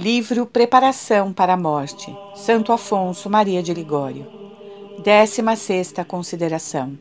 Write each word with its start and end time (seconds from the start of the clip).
Livro 0.00 0.46
Preparação 0.46 1.30
para 1.30 1.52
a 1.52 1.56
Morte, 1.58 2.10
Santo 2.34 2.72
Afonso 2.72 3.28
Maria 3.28 3.62
de 3.62 3.74
Ligório. 3.74 4.26
16 5.04 5.92
consideração. 6.08 6.98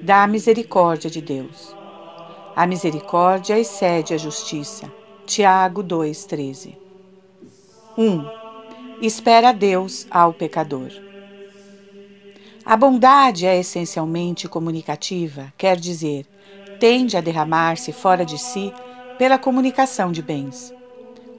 Da 0.00 0.24
misericórdia 0.28 1.10
de 1.10 1.20
Deus. 1.20 1.74
A 2.54 2.64
misericórdia 2.64 3.58
excede 3.58 4.14
a 4.14 4.16
justiça. 4.16 4.88
Tiago 5.26 5.82
2:13. 5.82 6.76
1. 7.98 8.24
Espera 9.02 9.50
Deus 9.50 10.06
ao 10.08 10.32
pecador. 10.32 10.92
A 12.64 12.76
bondade 12.76 13.46
é 13.46 13.58
essencialmente 13.58 14.48
comunicativa, 14.48 15.52
quer 15.58 15.76
dizer, 15.76 16.24
tende 16.78 17.16
a 17.16 17.20
derramar-se 17.20 17.90
fora 17.90 18.24
de 18.24 18.38
si 18.38 18.72
pela 19.18 19.40
comunicação 19.40 20.12
de 20.12 20.22
bens. 20.22 20.72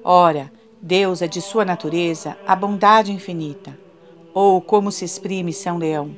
Ora, 0.03 0.51
Deus 0.85 1.21
é 1.21 1.27
de 1.29 1.39
sua 1.39 1.63
natureza 1.63 2.37
a 2.45 2.53
bondade 2.53 3.13
infinita, 3.13 3.79
ou 4.33 4.59
como 4.59 4.91
se 4.91 5.05
exprime 5.05 5.53
São 5.53 5.77
Leão, 5.77 6.13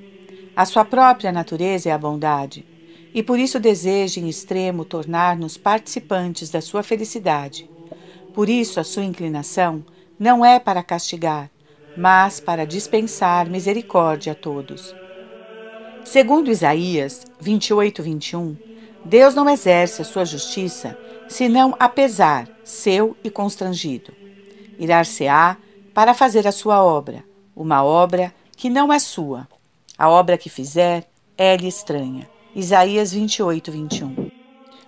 a 0.55 0.65
sua 0.65 0.83
própria 0.83 1.31
natureza 1.31 1.89
é 1.89 1.91
a 1.91 1.97
bondade, 1.99 2.65
e 3.13 3.21
por 3.21 3.37
isso 3.37 3.59
deseja 3.59 4.19
em 4.19 4.27
extremo 4.27 4.83
tornar-nos 4.83 5.55
participantes 5.55 6.49
da 6.49 6.61
sua 6.61 6.81
felicidade. 6.81 7.69
Por 8.33 8.49
isso 8.49 8.79
a 8.79 8.83
sua 8.83 9.03
inclinação 9.03 9.85
não 10.17 10.43
é 10.43 10.57
para 10.57 10.81
castigar, 10.81 11.51
mas 11.95 12.39
para 12.39 12.65
dispensar 12.65 13.47
misericórdia 13.47 14.31
a 14.31 14.35
todos. 14.35 14.95
Segundo 16.03 16.49
Isaías 16.49 17.23
28, 17.39 18.01
21, 18.01 18.57
Deus 19.05 19.35
não 19.35 19.47
exerce 19.47 20.01
a 20.01 20.05
sua 20.05 20.25
justiça 20.25 20.97
senão 21.27 21.75
a 21.79 21.87
pesar 21.87 22.49
seu 22.63 23.15
e 23.23 23.29
constrangido 23.29 24.24
irar-se-á 24.77 25.57
para 25.93 26.13
fazer 26.13 26.47
a 26.47 26.51
sua 26.51 26.83
obra, 26.83 27.23
uma 27.55 27.83
obra 27.83 28.33
que 28.55 28.69
não 28.69 28.91
é 28.91 28.99
sua. 28.99 29.47
A 29.97 30.09
obra 30.09 30.37
que 30.37 30.49
fizer 30.49 31.07
é-lhe 31.37 31.67
estranha. 31.67 32.27
Isaías 32.55 33.13
28, 33.13 33.71
21. 33.71 34.31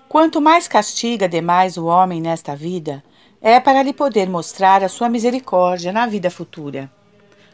Quanto 0.09 0.39
mais 0.39 0.67
castiga 0.67 1.27
demais 1.27 1.77
o 1.77 1.85
homem 1.85 2.21
nesta 2.21 2.55
vida, 2.55 3.03
é 3.41 3.59
para 3.59 3.83
lhe 3.83 3.93
poder 3.93 4.29
mostrar 4.29 4.83
a 4.83 4.89
sua 4.89 5.09
misericórdia 5.09 5.91
na 5.91 6.07
vida 6.07 6.29
futura. 6.29 6.89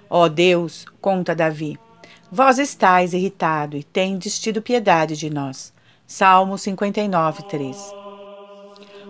Ó 0.09 0.27
Deus, 0.27 0.86
conta 1.02 1.36
Davi, 1.36 1.80
vós 2.31 2.59
estáis 2.59 3.13
irritado 3.13 3.75
e 3.75 3.83
tendes 3.83 4.39
tido 4.39 4.61
piedade 4.61 5.15
de 5.17 5.30
nós. 5.30 5.73
Salmo 6.05 6.58
59, 6.58 7.43
3. 7.43 7.77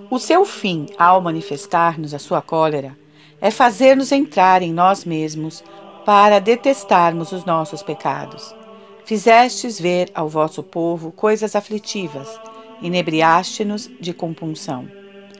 O 0.09 0.19
seu 0.19 0.45
fim, 0.45 0.87
ao 0.97 1.21
manifestar-nos 1.21 2.13
a 2.13 2.19
sua 2.19 2.41
cólera, 2.41 2.97
é 3.43 3.51
fazer-nos 3.51 4.13
entrar 4.13 4.61
em 4.61 4.71
nós 4.71 5.03
mesmos 5.03 5.61
para 6.05 6.39
detestarmos 6.39 7.33
os 7.33 7.43
nossos 7.43 7.83
pecados. 7.83 8.55
Fizestes 9.03 9.77
ver 9.77 10.09
ao 10.15 10.29
vosso 10.29 10.63
povo 10.63 11.11
coisas 11.11 11.53
aflitivas, 11.53 12.39
inebriaste-nos 12.81 13.91
de 13.99 14.13
compunção. 14.13 14.87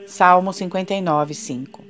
Salmo 0.05 0.51
59, 0.51 1.33
5. 1.33 1.81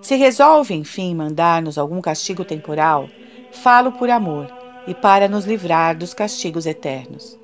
Se 0.00 0.16
resolve, 0.16 0.72
enfim, 0.72 1.14
mandar-nos 1.14 1.76
algum 1.76 2.00
castigo 2.00 2.42
temporal, 2.42 3.06
falo 3.52 3.92
por 3.92 4.08
amor 4.08 4.50
e 4.86 4.94
para 4.94 5.28
nos 5.28 5.44
livrar 5.44 5.98
dos 5.98 6.14
castigos 6.14 6.64
eternos. 6.64 7.38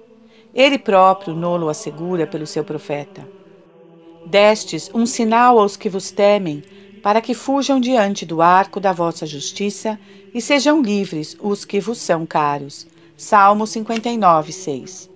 Ele 0.54 0.78
próprio 0.78 1.34
nolo 1.34 1.68
assegura 1.68 2.26
pelo 2.26 2.46
seu 2.46 2.64
profeta. 2.64 3.28
Destes 4.24 4.90
um 4.94 5.04
sinal 5.04 5.58
aos 5.58 5.76
que 5.76 5.90
vos 5.90 6.10
temem, 6.10 6.62
para 7.06 7.20
que 7.20 7.34
fujam 7.34 7.78
diante 7.78 8.26
do 8.26 8.42
arco 8.42 8.80
da 8.80 8.92
vossa 8.92 9.24
justiça 9.24 9.96
e 10.34 10.40
sejam 10.40 10.82
livres 10.82 11.36
os 11.40 11.64
que 11.64 11.78
vos 11.78 11.98
são 11.98 12.26
caros. 12.26 12.84
Salmo 13.16 13.64
59, 13.64 14.50
6. 14.50 15.08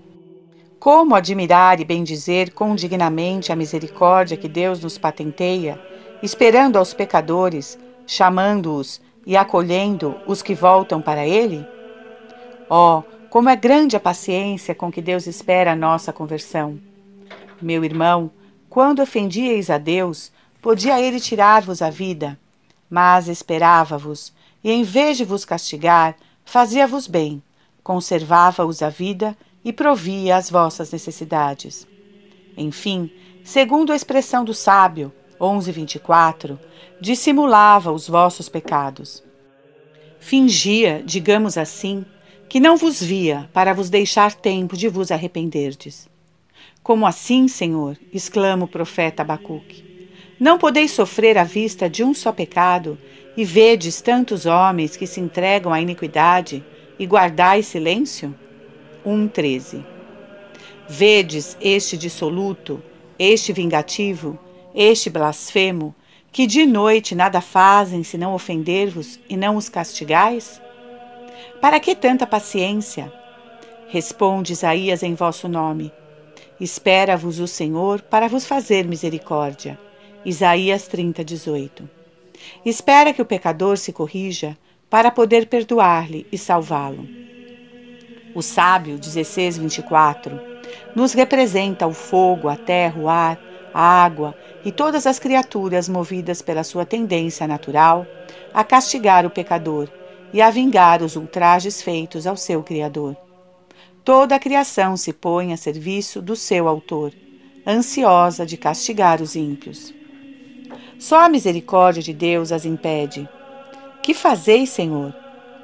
Como 0.78 1.16
admirar 1.16 1.80
e 1.80 1.84
bendizer 1.84 2.54
condignamente 2.54 3.50
a 3.50 3.56
misericórdia 3.56 4.36
que 4.36 4.48
Deus 4.48 4.78
nos 4.78 4.98
patenteia, 4.98 5.80
esperando 6.22 6.76
aos 6.76 6.94
pecadores, 6.94 7.76
chamando-os 8.06 9.02
e 9.26 9.36
acolhendo 9.36 10.14
os 10.28 10.42
que 10.42 10.54
voltam 10.54 11.02
para 11.02 11.26
Ele? 11.26 11.66
Oh, 12.70 13.02
como 13.28 13.48
é 13.48 13.56
grande 13.56 13.96
a 13.96 14.00
paciência 14.00 14.76
com 14.76 14.92
que 14.92 15.02
Deus 15.02 15.26
espera 15.26 15.72
a 15.72 15.76
nossa 15.76 16.12
conversão! 16.12 16.78
Meu 17.60 17.84
irmão, 17.84 18.30
quando 18.68 19.02
ofendieis 19.02 19.70
a 19.70 19.76
Deus, 19.76 20.30
Podia 20.60 21.00
ele 21.00 21.18
tirar-vos 21.18 21.80
a 21.80 21.88
vida, 21.88 22.38
mas 22.88 23.28
esperava-vos, 23.28 24.32
e 24.62 24.70
em 24.70 24.82
vez 24.82 25.16
de 25.16 25.24
vos 25.24 25.44
castigar, 25.44 26.16
fazia-vos 26.44 27.06
bem, 27.06 27.42
conservava-os 27.82 28.82
a 28.82 28.90
vida 28.90 29.36
e 29.64 29.72
provia 29.72 30.36
as 30.36 30.50
vossas 30.50 30.92
necessidades. 30.92 31.86
Enfim, 32.56 33.10
segundo 33.42 33.92
a 33.92 33.96
expressão 33.96 34.44
do 34.44 34.52
sábio, 34.52 35.12
11:24, 35.40 36.58
dissimulava 37.00 37.90
os 37.90 38.06
vossos 38.06 38.48
pecados. 38.48 39.22
Fingia, 40.18 41.02
digamos 41.04 41.56
assim, 41.56 42.04
que 42.48 42.60
não 42.60 42.76
vos 42.76 43.02
via 43.02 43.48
para 43.54 43.72
vos 43.72 43.88
deixar 43.88 44.34
tempo 44.34 44.76
de 44.76 44.88
vos 44.88 45.10
arrependerdes. 45.10 46.08
Como 46.82 47.06
assim, 47.06 47.48
Senhor? 47.48 47.96
exclama 48.12 48.64
o 48.64 48.68
profeta 48.68 49.22
Abacuque. 49.22 49.89
Não 50.40 50.56
podeis 50.56 50.92
sofrer 50.92 51.36
à 51.36 51.44
vista 51.44 51.88
de 51.90 52.02
um 52.02 52.14
só 52.14 52.32
pecado, 52.32 52.96
e 53.36 53.44
vedes 53.44 54.00
tantos 54.00 54.46
homens 54.46 54.96
que 54.96 55.06
se 55.06 55.20
entregam 55.20 55.70
à 55.70 55.82
iniquidade, 55.82 56.64
e 56.98 57.04
guardais 57.04 57.66
silêncio? 57.66 58.34
1,13 59.06 59.84
Vedes 60.88 61.58
este 61.60 61.94
dissoluto, 61.94 62.82
este 63.18 63.52
vingativo, 63.52 64.38
este 64.74 65.10
blasfemo, 65.10 65.94
que 66.32 66.46
de 66.46 66.64
noite 66.64 67.14
nada 67.14 67.42
fazem 67.42 68.02
senão 68.02 68.32
ofender-vos 68.32 69.20
e 69.28 69.36
não 69.36 69.56
os 69.56 69.68
castigais? 69.68 70.58
Para 71.60 71.78
que 71.78 71.94
tanta 71.94 72.26
paciência? 72.26 73.12
Responde 73.88 74.54
Isaías 74.54 75.02
em 75.02 75.14
vosso 75.14 75.48
nome. 75.48 75.92
Espera-vos 76.58 77.40
o 77.40 77.46
Senhor 77.46 78.00
para 78.00 78.26
vos 78.26 78.46
fazer 78.46 78.86
misericórdia. 78.86 79.78
Isaías 80.24 80.86
30, 80.86 81.24
18. 81.24 81.88
Espera 82.64 83.14
que 83.14 83.22
o 83.22 83.24
pecador 83.24 83.78
se 83.78 83.90
corrija 83.90 84.56
para 84.90 85.10
poder 85.10 85.46
perdoar-lhe 85.46 86.26
e 86.30 86.36
salvá-lo. 86.36 87.08
O 88.34 88.42
sábio 88.42 88.98
16, 88.98 89.56
24 89.56 90.38
nos 90.94 91.14
representa 91.14 91.86
o 91.86 91.92
fogo, 91.94 92.48
a 92.48 92.56
terra, 92.56 93.00
o 93.00 93.08
ar, 93.08 93.40
a 93.72 94.04
água 94.04 94.36
e 94.62 94.70
todas 94.70 95.06
as 95.06 95.18
criaturas 95.18 95.88
movidas 95.88 96.42
pela 96.42 96.64
sua 96.64 96.84
tendência 96.84 97.46
natural 97.46 98.06
a 98.52 98.62
castigar 98.62 99.24
o 99.24 99.30
pecador 99.30 99.88
e 100.34 100.42
a 100.42 100.50
vingar 100.50 101.02
os 101.02 101.16
ultrajes 101.16 101.80
feitos 101.80 102.26
ao 102.26 102.36
seu 102.36 102.62
Criador. 102.62 103.16
Toda 104.04 104.34
a 104.34 104.38
criação 104.38 104.96
se 104.96 105.12
põe 105.12 105.52
a 105.52 105.56
serviço 105.56 106.20
do 106.20 106.36
seu 106.36 106.68
Autor, 106.68 107.12
ansiosa 107.66 108.44
de 108.44 108.56
castigar 108.56 109.22
os 109.22 109.34
ímpios. 109.34 109.98
Só 111.00 111.24
a 111.24 111.30
misericórdia 111.30 112.02
de 112.02 112.12
Deus 112.12 112.52
as 112.52 112.66
impede. 112.66 113.26
Que 114.02 114.12
fazeis, 114.12 114.68
Senhor? 114.68 115.14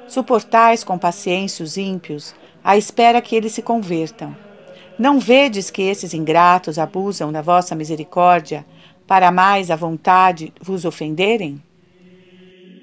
Suportais 0.07 0.83
com 0.83 0.97
paciência 0.97 1.63
os 1.63 1.77
ímpios, 1.77 2.33
à 2.63 2.75
espera 2.75 3.21
que 3.21 3.35
eles 3.35 3.51
se 3.51 3.61
convertam. 3.61 4.35
Não 4.97 5.19
vedes 5.19 5.69
que 5.69 5.83
esses 5.83 6.15
ingratos 6.15 6.79
abusam 6.79 7.31
da 7.31 7.43
vossa 7.43 7.75
misericórdia, 7.75 8.65
para 9.05 9.31
mais 9.31 9.69
à 9.69 9.75
vontade 9.75 10.51
vos 10.59 10.85
ofenderem? 10.85 11.61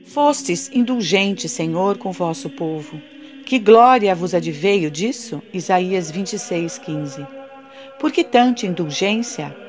Fostes 0.06 0.71
indulgentes, 0.73 1.51
Senhor, 1.51 1.99
com 1.99 2.12
vosso 2.12 2.49
povo. 2.49 3.03
Que 3.45 3.59
glória 3.59 4.15
vos 4.15 4.33
adveio 4.33 4.93
disso? 4.93 5.43
Isaías 5.53 6.09
26, 6.09 6.79
15. 6.79 7.27
Por 7.99 8.12
que 8.12 8.23
tanta 8.23 8.65
indulgência? 8.65 9.64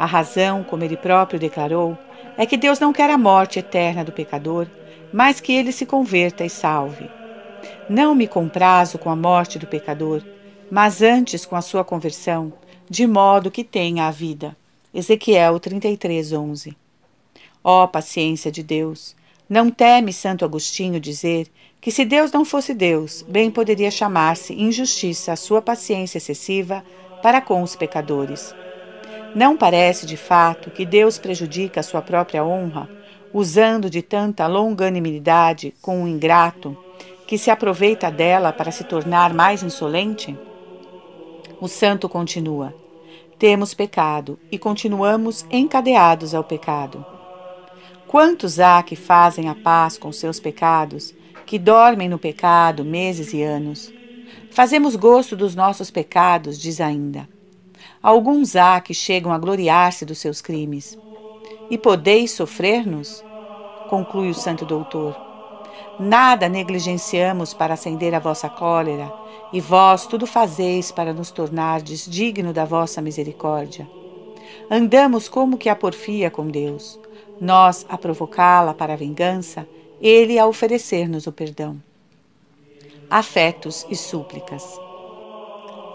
A 0.00 0.06
razão, 0.06 0.64
como 0.64 0.82
ele 0.82 0.96
próprio 0.96 1.38
declarou, 1.38 1.98
é 2.38 2.46
que 2.46 2.56
Deus 2.56 2.80
não 2.80 2.90
quer 2.90 3.10
a 3.10 3.18
morte 3.18 3.58
eterna 3.58 4.02
do 4.02 4.10
pecador, 4.10 4.66
mas 5.12 5.40
que 5.40 5.52
ele 5.52 5.72
se 5.72 5.84
converta 5.84 6.42
e 6.42 6.48
salve. 6.48 7.10
Não 7.86 8.14
me 8.14 8.26
comprazo 8.26 8.98
com 8.98 9.10
a 9.10 9.14
morte 9.14 9.58
do 9.58 9.66
pecador, 9.66 10.22
mas 10.70 11.02
antes 11.02 11.44
com 11.44 11.54
a 11.54 11.60
sua 11.60 11.84
conversão, 11.84 12.50
de 12.88 13.06
modo 13.06 13.50
que 13.50 13.62
tenha 13.62 14.06
a 14.06 14.10
vida. 14.10 14.56
Ezequiel 14.94 15.60
33, 15.60 16.32
11. 16.32 16.74
Ó 17.62 17.84
oh, 17.84 17.88
paciência 17.88 18.50
de 18.50 18.62
Deus! 18.62 19.14
Não 19.46 19.70
teme 19.70 20.14
Santo 20.14 20.46
Agostinho 20.46 20.98
dizer 20.98 21.46
que 21.78 21.90
se 21.90 22.06
Deus 22.06 22.32
não 22.32 22.46
fosse 22.46 22.72
Deus, 22.72 23.22
bem 23.28 23.50
poderia 23.50 23.90
chamar-se 23.90 24.54
injustiça 24.54 25.34
a 25.34 25.36
sua 25.36 25.60
paciência 25.60 26.16
excessiva 26.16 26.82
para 27.22 27.42
com 27.42 27.62
os 27.62 27.76
pecadores. 27.76 28.54
Não 29.34 29.56
parece, 29.56 30.06
de 30.06 30.16
fato, 30.16 30.70
que 30.70 30.84
Deus 30.84 31.18
prejudica 31.18 31.80
a 31.80 31.82
sua 31.82 32.02
própria 32.02 32.44
honra, 32.44 32.88
usando 33.32 33.88
de 33.88 34.02
tanta 34.02 34.46
longanimidade 34.46 35.72
com 35.80 36.02
um 36.02 36.08
ingrato, 36.08 36.76
que 37.26 37.38
se 37.38 37.50
aproveita 37.50 38.10
dela 38.10 38.52
para 38.52 38.72
se 38.72 38.82
tornar 38.82 39.32
mais 39.32 39.62
insolente? 39.62 40.36
O 41.60 41.68
santo 41.68 42.08
continua: 42.08 42.74
Temos 43.38 43.72
pecado 43.72 44.38
e 44.50 44.58
continuamos 44.58 45.46
encadeados 45.48 46.34
ao 46.34 46.42
pecado. 46.42 47.06
Quantos 48.08 48.58
há 48.58 48.82
que 48.82 48.96
fazem 48.96 49.48
a 49.48 49.54
paz 49.54 49.96
com 49.96 50.10
seus 50.10 50.40
pecados, 50.40 51.14
que 51.46 51.56
dormem 51.56 52.08
no 52.08 52.18
pecado 52.18 52.84
meses 52.84 53.32
e 53.32 53.42
anos? 53.42 53.92
Fazemos 54.50 54.96
gosto 54.96 55.36
dos 55.36 55.54
nossos 55.54 55.88
pecados, 55.88 56.58
diz 56.58 56.80
ainda. 56.80 57.28
Alguns 58.02 58.56
há 58.56 58.80
que 58.80 58.94
chegam 58.94 59.30
a 59.30 59.38
gloriar-se 59.38 60.06
dos 60.06 60.18
seus 60.18 60.40
crimes. 60.40 60.98
E 61.70 61.76
podeis 61.76 62.30
sofrer-nos? 62.30 63.22
Conclui 63.90 64.30
o 64.30 64.34
santo 64.34 64.64
doutor. 64.64 65.14
Nada 65.98 66.48
negligenciamos 66.48 67.52
para 67.52 67.74
acender 67.74 68.14
a 68.14 68.18
vossa 68.18 68.48
cólera, 68.48 69.12
e 69.52 69.60
vós 69.60 70.06
tudo 70.06 70.26
fazeis 70.26 70.90
para 70.90 71.12
nos 71.12 71.30
tornardes 71.30 72.08
digno 72.08 72.54
da 72.54 72.64
vossa 72.64 73.02
misericórdia. 73.02 73.86
Andamos 74.70 75.28
como 75.28 75.58
que 75.58 75.68
a 75.68 75.76
porfia 75.76 76.30
com 76.30 76.48
Deus, 76.48 76.98
nós 77.38 77.84
a 77.88 77.98
provocá-la 77.98 78.72
para 78.72 78.94
a 78.94 78.96
vingança, 78.96 79.68
ele 80.00 80.38
a 80.38 80.46
oferecer-nos 80.46 81.26
o 81.26 81.32
perdão. 81.32 81.76
Afetos 83.10 83.86
e 83.90 83.96
súplicas. 83.96 84.80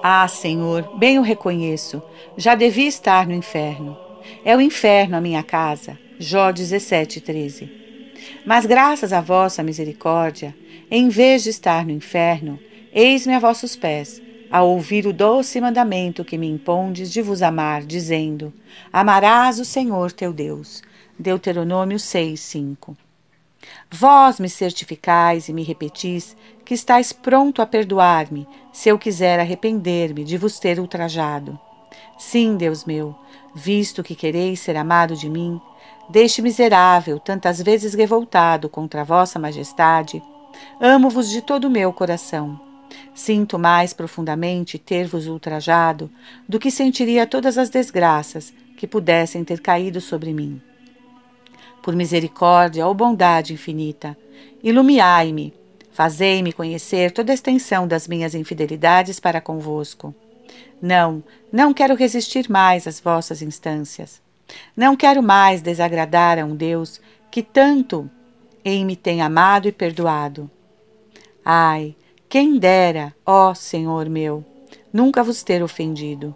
Ah, 0.07 0.27
Senhor, 0.27 0.99
bem 0.99 1.17
o 1.17 1.23
reconheço, 1.23 1.99
já 2.37 2.53
devia 2.53 2.87
estar 2.87 3.25
no 3.25 3.33
inferno. 3.33 3.97
É 4.45 4.55
o 4.55 4.61
inferno 4.61 5.17
a 5.17 5.19
minha 5.19 5.41
casa. 5.41 5.97
Jó 6.19 6.51
17, 6.51 7.19
13. 7.19 7.71
Mas 8.45 8.67
graças 8.67 9.11
à 9.11 9.19
vossa 9.19 9.63
misericórdia, 9.63 10.55
em 10.91 11.09
vez 11.09 11.41
de 11.41 11.49
estar 11.49 11.83
no 11.83 11.91
inferno, 11.91 12.59
eis-me 12.93 13.33
a 13.33 13.39
vossos 13.39 13.75
pés, 13.75 14.21
a 14.51 14.61
ouvir 14.61 15.07
o 15.07 15.11
doce 15.11 15.59
mandamento 15.59 16.23
que 16.23 16.37
me 16.37 16.47
impondes 16.47 17.11
de 17.11 17.23
vos 17.23 17.41
amar, 17.41 17.81
dizendo: 17.81 18.53
Amarás 18.93 19.59
o 19.59 19.65
Senhor 19.65 20.11
teu 20.11 20.31
Deus. 20.31 20.83
Deuteronômio 21.17 21.97
6, 21.97 22.39
5. 22.39 23.04
Vós 23.91 24.39
me 24.39 24.49
certificais 24.49 25.47
e 25.47 25.53
me 25.53 25.63
repetis 25.63 26.35
que 26.65 26.73
estáis 26.73 27.13
pronto 27.13 27.61
a 27.61 27.65
perdoar-me, 27.65 28.47
se 28.73 28.89
eu 28.89 28.97
quiser 28.97 29.39
arrepender-me 29.39 30.23
de 30.23 30.37
vos 30.37 30.59
ter 30.59 30.79
ultrajado. 30.79 31.57
Sim, 32.17 32.57
Deus 32.57 32.85
meu, 32.85 33.15
visto 33.53 34.03
que 34.03 34.15
quereis 34.15 34.59
ser 34.59 34.75
amado 34.75 35.15
de 35.15 35.29
mim, 35.29 35.61
deste 36.09 36.41
miserável, 36.41 37.19
tantas 37.19 37.61
vezes 37.61 37.93
revoltado 37.93 38.67
contra 38.67 39.03
vossa 39.03 39.37
majestade, 39.37 40.21
amo-vos 40.79 41.29
de 41.29 41.41
todo 41.41 41.65
o 41.65 41.69
meu 41.69 41.93
coração. 41.93 42.59
Sinto 43.13 43.59
mais 43.59 43.93
profundamente 43.93 44.77
ter-vos 44.77 45.27
ultrajado 45.27 46.09
do 46.47 46.59
que 46.59 46.71
sentiria 46.71 47.27
todas 47.27 47.57
as 47.57 47.69
desgraças 47.69 48.53
que 48.77 48.87
pudessem 48.87 49.43
ter 49.43 49.61
caído 49.61 50.01
sobre 50.01 50.33
mim 50.33 50.61
por 51.85 51.95
misericórdia 51.95 52.87
ou 52.87 52.95
bondade 52.95 53.53
infinita. 53.53 54.17
Ilumiai-me, 54.63 55.53
fazei-me 55.91 56.51
conhecer 56.51 57.11
toda 57.11 57.31
a 57.31 57.35
extensão 57.35 57.87
das 57.87 58.07
minhas 58.07 58.33
infidelidades 58.33 59.19
para 59.19 59.39
convosco. 59.39 60.11
Não, 60.81 61.23
não 61.53 61.75
quero 61.75 61.93
resistir 61.93 62.49
mais 62.49 62.87
às 62.87 62.99
vossas 62.99 63.43
instâncias. 63.43 64.19
Não 64.75 64.95
quero 64.95 65.21
mais 65.21 65.61
desagradar 65.61 66.39
a 66.39 66.43
um 66.43 66.55
Deus 66.55 66.99
que 67.29 67.43
tanto 67.43 68.09
em 68.63 68.83
me 68.83 68.95
tem 68.95 69.21
amado 69.21 69.67
e 69.67 69.71
perdoado. 69.71 70.49
Ai, 71.45 71.95
quem 72.27 72.57
dera, 72.57 73.13
ó 73.23 73.53
Senhor 73.53 74.09
meu, 74.09 74.43
nunca 74.91 75.23
vos 75.23 75.43
ter 75.43 75.61
ofendido. 75.61 76.35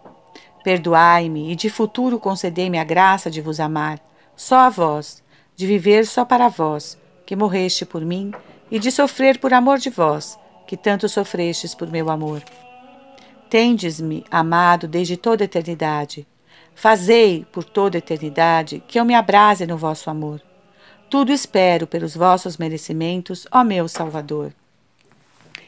Perdoai-me 0.63 1.51
e 1.51 1.55
de 1.55 1.71
futuro 1.71 2.19
concedei-me 2.19 2.77
a 2.77 2.83
graça 2.83 3.31
de 3.31 3.41
vos 3.41 3.59
amar, 3.59 3.99
só 4.35 4.59
a 4.59 4.69
vós, 4.69 5.23
de 5.59 5.67
viver 5.67 6.05
só 6.05 6.23
para 6.23 6.47
vós, 6.47 6.97
que 7.25 7.35
morreste 7.35 7.85
por 7.85 8.05
mim, 8.05 8.31
e 8.71 8.79
de 8.79 8.89
sofrer 8.89 9.39
por 9.39 9.53
amor 9.53 9.77
de 9.77 9.89
vós, 9.89 10.39
que 10.65 10.77
tanto 10.77 11.09
sofrestes 11.09 11.75
por 11.75 11.91
meu 11.91 12.09
amor. 12.09 12.41
Tendes-me 13.49 14.23
amado 14.31 14.87
desde 14.87 15.17
toda 15.17 15.43
a 15.43 15.47
eternidade. 15.51 16.25
Fazei, 16.73 17.45
por 17.51 17.65
toda 17.65 17.97
a 17.97 17.99
eternidade, 17.99 18.81
que 18.87 18.97
eu 18.97 19.03
me 19.03 19.13
abrase 19.13 19.67
no 19.67 19.75
vosso 19.75 20.09
amor. 20.09 20.41
Tudo 21.09 21.33
espero 21.33 21.85
pelos 21.85 22.15
vossos 22.15 22.55
merecimentos, 22.55 23.45
ó 23.51 23.61
meu 23.61 23.89
Salvador. 23.89 24.53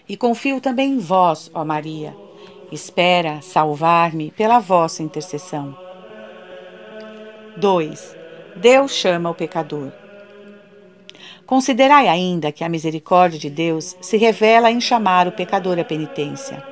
E 0.08 0.16
confio 0.16 0.62
também 0.62 0.94
em 0.94 1.00
vós, 1.00 1.52
ó 1.54 1.66
Maria. 1.66 2.16
Espera 2.72 3.42
salvar-me 3.42 4.32
pela 4.32 4.60
vossa 4.60 5.04
intercessão. 5.04 5.78
2. 7.58 8.21
Deus 8.56 8.92
chama 8.92 9.30
o 9.30 9.36
pecador. 9.36 9.92
Considerai 11.45 12.07
ainda 12.07 12.51
que 12.51 12.63
a 12.63 12.69
misericórdia 12.69 13.39
de 13.39 13.50
Deus 13.50 13.95
se 14.01 14.18
revela 14.18 14.71
em 14.71 14.80
chamar 14.80 15.27
o 15.27 15.31
pecador 15.31 15.80
à 15.80 15.83
penitência. 15.83 16.63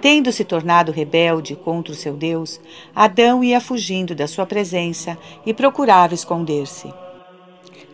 Tendo 0.00 0.30
se 0.30 0.44
tornado 0.44 0.92
rebelde 0.92 1.56
contra 1.56 1.92
o 1.92 1.96
seu 1.96 2.14
Deus, 2.14 2.60
Adão 2.94 3.42
ia 3.42 3.60
fugindo 3.60 4.14
da 4.14 4.26
sua 4.26 4.46
presença 4.46 5.18
e 5.44 5.52
procurava 5.52 6.14
esconder-se. 6.14 6.92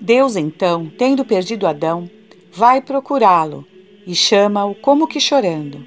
Deus, 0.00 0.36
então, 0.36 0.90
tendo 0.98 1.24
perdido 1.24 1.66
Adão, 1.66 2.10
vai 2.52 2.80
procurá-lo 2.80 3.66
e 4.06 4.14
chama-o 4.14 4.74
como 4.74 5.06
que 5.06 5.20
chorando. 5.20 5.84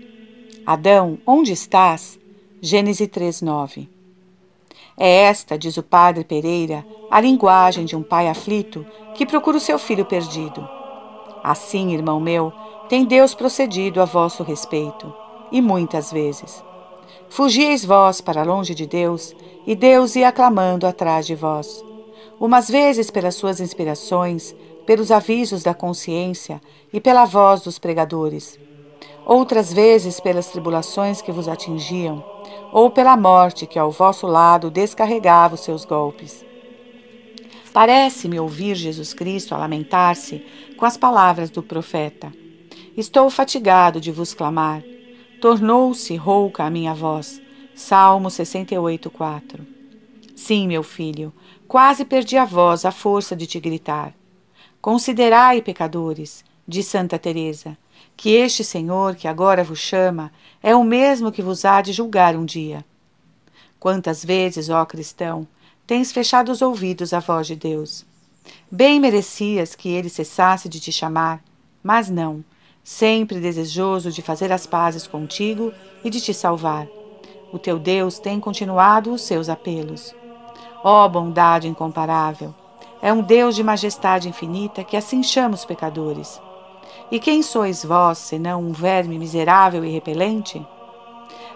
Adão, 0.65 1.17
onde 1.27 1.51
estás? 1.51 2.17
Gênesis 2.61 3.07
3:9. 3.07 3.92
É 4.97 5.23
esta, 5.23 5.57
diz 5.57 5.75
o 5.77 5.83
padre 5.83 6.23
Pereira, 6.23 6.85
a 7.09 7.19
linguagem 7.19 7.85
de 7.85 7.95
um 7.95 8.03
pai 8.03 8.27
aflito 8.27 8.85
que 9.15 9.25
procura 9.25 9.57
o 9.57 9.61
seu 9.61 9.79
filho 9.79 10.05
perdido. 10.05 10.67
Assim, 11.43 11.93
irmão 11.93 12.19
meu, 12.19 12.53
tem 12.87 13.03
Deus 13.03 13.33
procedido 13.33 14.01
a 14.01 14.05
vosso 14.05 14.43
respeito, 14.43 15.13
e 15.51 15.61
muitas 15.61 16.11
vezes. 16.11 16.63
Fugieis 17.27 17.83
vós 17.83 18.21
para 18.21 18.43
longe 18.43 18.75
de 18.75 18.85
Deus, 18.85 19.35
e 19.65 19.75
Deus 19.75 20.15
ia 20.15 20.31
clamando 20.31 20.85
atrás 20.85 21.25
de 21.25 21.33
vós. 21.33 21.83
Umas 22.39 22.69
vezes 22.69 23.09
pelas 23.09 23.35
suas 23.35 23.59
inspirações, 23.59 24.55
pelos 24.85 25.11
avisos 25.11 25.63
da 25.63 25.73
consciência 25.73 26.61
e 26.91 26.99
pela 26.99 27.25
voz 27.25 27.61
dos 27.61 27.79
pregadores. 27.79 28.59
Outras 29.25 29.71
vezes 29.71 30.19
pelas 30.19 30.47
tribulações 30.47 31.21
que 31.21 31.31
vos 31.31 31.47
atingiam 31.47 32.32
ou 32.73 32.89
pela 32.89 33.15
morte 33.15 33.67
que 33.67 33.77
ao 33.77 33.91
vosso 33.91 34.25
lado 34.25 34.71
descarregava 34.71 35.53
os 35.53 35.61
seus 35.61 35.85
golpes. 35.85 36.43
Parece-me 37.71 38.39
ouvir 38.39 38.73
Jesus 38.73 39.13
Cristo 39.13 39.53
a 39.53 39.59
lamentar-se 39.59 40.43
com 40.75 40.83
as 40.83 40.97
palavras 40.97 41.51
do 41.51 41.61
profeta: 41.61 42.33
Estou 42.97 43.29
fatigado 43.29 44.01
de 44.01 44.11
vos 44.11 44.33
clamar. 44.33 44.83
Tornou-se 45.39 46.15
rouca 46.15 46.63
a 46.63 46.69
minha 46.71 46.95
voz. 46.95 47.39
Salmo 47.75 48.31
68, 48.31 49.09
4. 49.11 49.67
Sim, 50.35 50.67
meu 50.67 50.81
filho, 50.81 51.31
quase 51.67 52.03
perdi 52.03 52.37
a 52.37 52.45
voz 52.45 52.85
à 52.85 52.91
força 52.91 53.35
de 53.35 53.45
te 53.45 53.59
gritar. 53.59 54.15
Considerai, 54.81 55.61
pecadores, 55.61 56.43
diz 56.67 56.87
Santa 56.87 57.19
Teresa, 57.19 57.77
que 58.15 58.31
este 58.31 58.63
Senhor 58.63 59.15
que 59.15 59.27
agora 59.27 59.63
vos 59.63 59.79
chama 59.79 60.31
é 60.61 60.75
o 60.75 60.83
mesmo 60.83 61.31
que 61.31 61.41
vos 61.41 61.65
há 61.65 61.81
de 61.81 61.91
julgar 61.91 62.35
um 62.35 62.45
dia. 62.45 62.85
Quantas 63.79 64.23
vezes, 64.23 64.69
ó 64.69 64.85
cristão, 64.85 65.47
tens 65.85 66.11
fechado 66.11 66.51
os 66.51 66.61
ouvidos 66.61 67.13
à 67.13 67.19
voz 67.19 67.47
de 67.47 67.55
Deus? 67.55 68.05
Bem 68.71 68.99
merecias 68.99 69.75
que 69.75 69.89
ele 69.89 70.09
cessasse 70.09 70.69
de 70.69 70.79
te 70.79 70.91
chamar, 70.91 71.43
mas 71.83 72.09
não, 72.09 72.43
sempre 72.83 73.39
desejoso 73.39 74.11
de 74.11 74.21
fazer 74.21 74.51
as 74.51 74.65
pazes 74.65 75.07
contigo 75.07 75.73
e 76.03 76.09
de 76.09 76.21
te 76.21 76.33
salvar. 76.33 76.87
O 77.51 77.59
teu 77.59 77.77
Deus 77.77 78.19
tem 78.19 78.39
continuado 78.39 79.13
os 79.13 79.21
seus 79.21 79.49
apelos. 79.49 80.15
Ó 80.83 81.07
bondade 81.07 81.67
incomparável! 81.67 82.53
É 83.01 83.11
um 83.11 83.21
Deus 83.21 83.53
de 83.53 83.63
majestade 83.63 84.29
infinita 84.29 84.83
que 84.83 84.95
assim 84.95 85.21
chama 85.21 85.55
os 85.55 85.65
pecadores. 85.65 86.41
E 87.13 87.19
quem 87.19 87.43
sois 87.43 87.85
vós, 87.85 88.17
senão 88.17 88.59
um 88.59 88.71
verme 88.71 89.19
miserável 89.19 89.85
e 89.85 89.89
repelente? 89.91 90.59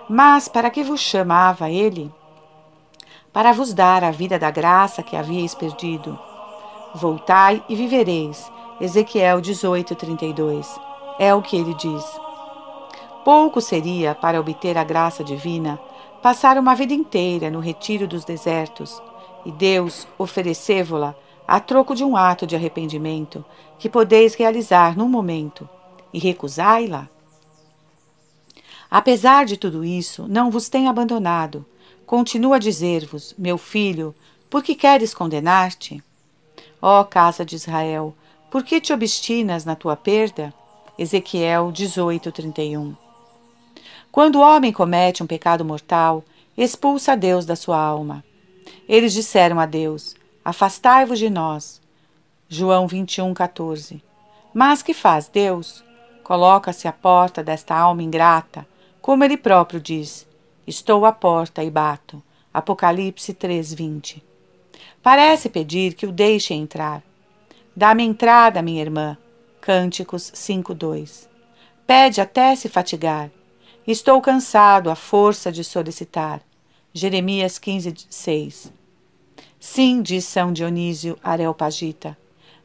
Mas 0.07 0.47
para 0.47 0.69
que 0.69 0.83
vos 0.83 0.99
chamava 0.99 1.67
ele? 1.71 2.13
Para 3.33 3.53
vos 3.53 3.73
dar 3.73 4.03
a 4.03 4.11
vida 4.11 4.37
da 4.37 4.51
graça 4.51 5.01
que 5.01 5.15
havíeis 5.15 5.55
perdido. 5.55 6.15
Voltai 6.93 7.63
e 7.67 7.75
vivereis. 7.75 8.51
Ezequiel 8.79 9.41
18, 9.41 9.95
32. 9.95 10.79
É 11.17 11.33
o 11.33 11.41
que 11.41 11.57
ele 11.57 11.73
diz. 11.73 12.05
Pouco 13.25 13.59
seria 13.59 14.13
para 14.13 14.39
obter 14.39 14.77
a 14.77 14.83
graça 14.83 15.23
divina 15.23 15.79
passaram 16.21 16.61
uma 16.61 16.75
vida 16.75 16.93
inteira 16.93 17.49
no 17.49 17.59
retiro 17.59 18.07
dos 18.07 18.23
desertos, 18.23 19.01
e 19.43 19.51
Deus 19.51 20.07
ofereceu-la 20.19 21.15
a 21.47 21.59
troco 21.59 21.95
de 21.95 22.03
um 22.03 22.15
ato 22.15 22.45
de 22.45 22.55
arrependimento 22.55 23.43
que 23.79 23.89
podeis 23.89 24.35
realizar 24.35 24.97
num 24.97 25.07
momento, 25.07 25.67
e 26.13 26.19
recusai-la? 26.19 27.09
Apesar 28.89 29.45
de 29.45 29.57
tudo 29.57 29.83
isso, 29.83 30.27
não 30.27 30.49
vos 30.49 30.69
tem 30.69 30.87
abandonado. 30.87 31.65
Continua 32.05 32.55
a 32.55 32.59
dizer-vos, 32.59 33.35
meu 33.37 33.57
filho, 33.57 34.15
por 34.49 34.63
que 34.63 34.73
queres 34.75 35.13
condenar-te? 35.13 36.01
Ó 36.81 37.03
casa 37.03 37.43
de 37.43 37.55
Israel, 37.55 38.15
por 38.49 38.63
que 38.63 38.79
te 38.79 38.93
obstinas 38.93 39.65
na 39.65 39.75
tua 39.75 39.95
perda? 39.95 40.53
Ezequiel 40.97 41.71
18, 41.71 42.31
31. 42.31 42.95
Quando 44.11 44.37
o 44.37 44.41
homem 44.41 44.71
comete 44.71 45.21
um 45.21 45.27
pecado 45.27 45.65
mortal, 45.65 46.23
expulsa 46.57 47.15
Deus 47.15 47.45
da 47.45 47.55
sua 47.55 47.77
alma. 47.77 48.23
Eles 48.87 49.13
disseram 49.13 49.59
a 49.59 49.65
Deus: 49.65 50.15
Afastai-vos 50.43 51.19
de 51.19 51.29
nós. 51.29 51.81
João 52.49 52.87
21, 52.87 53.33
14. 53.33 54.01
Mas 54.53 54.81
que 54.81 54.93
faz 54.93 55.27
Deus? 55.27 55.83
Coloca-se 56.23 56.87
à 56.87 56.93
porta 56.93 57.43
desta 57.43 57.75
alma 57.75 58.01
ingrata, 58.01 58.65
como 59.01 59.23
ele 59.25 59.35
próprio 59.35 59.81
diz: 59.81 60.25
Estou 60.65 61.05
à 61.05 61.11
porta 61.11 61.61
e 61.61 61.69
bato. 61.69 62.23
Apocalipse 62.53 63.33
3, 63.33 63.73
20. 63.73 64.23
Parece 65.03 65.49
pedir 65.49 65.93
que 65.93 66.05
o 66.05 66.11
deixe 66.11 66.53
entrar. 66.53 67.03
Dá-me 67.75 68.03
entrada, 68.03 68.61
minha 68.61 68.81
irmã. 68.81 69.17
Cânticos 69.59 70.31
5, 70.33 70.73
2. 70.73 71.29
Pede 71.85 72.21
até 72.21 72.55
se 72.55 72.69
fatigar. 72.69 73.29
Estou 73.85 74.21
cansado 74.21 74.89
à 74.89 74.95
força 74.95 75.51
de 75.51 75.65
solicitar. 75.65 76.41
Jeremias 76.93 77.59
15, 77.59 77.93
6. 78.09 78.71
Sim, 79.59 80.01
diz 80.01 80.23
São 80.23 80.53
Dionísio 80.53 81.17
Areopagita, 81.21 82.17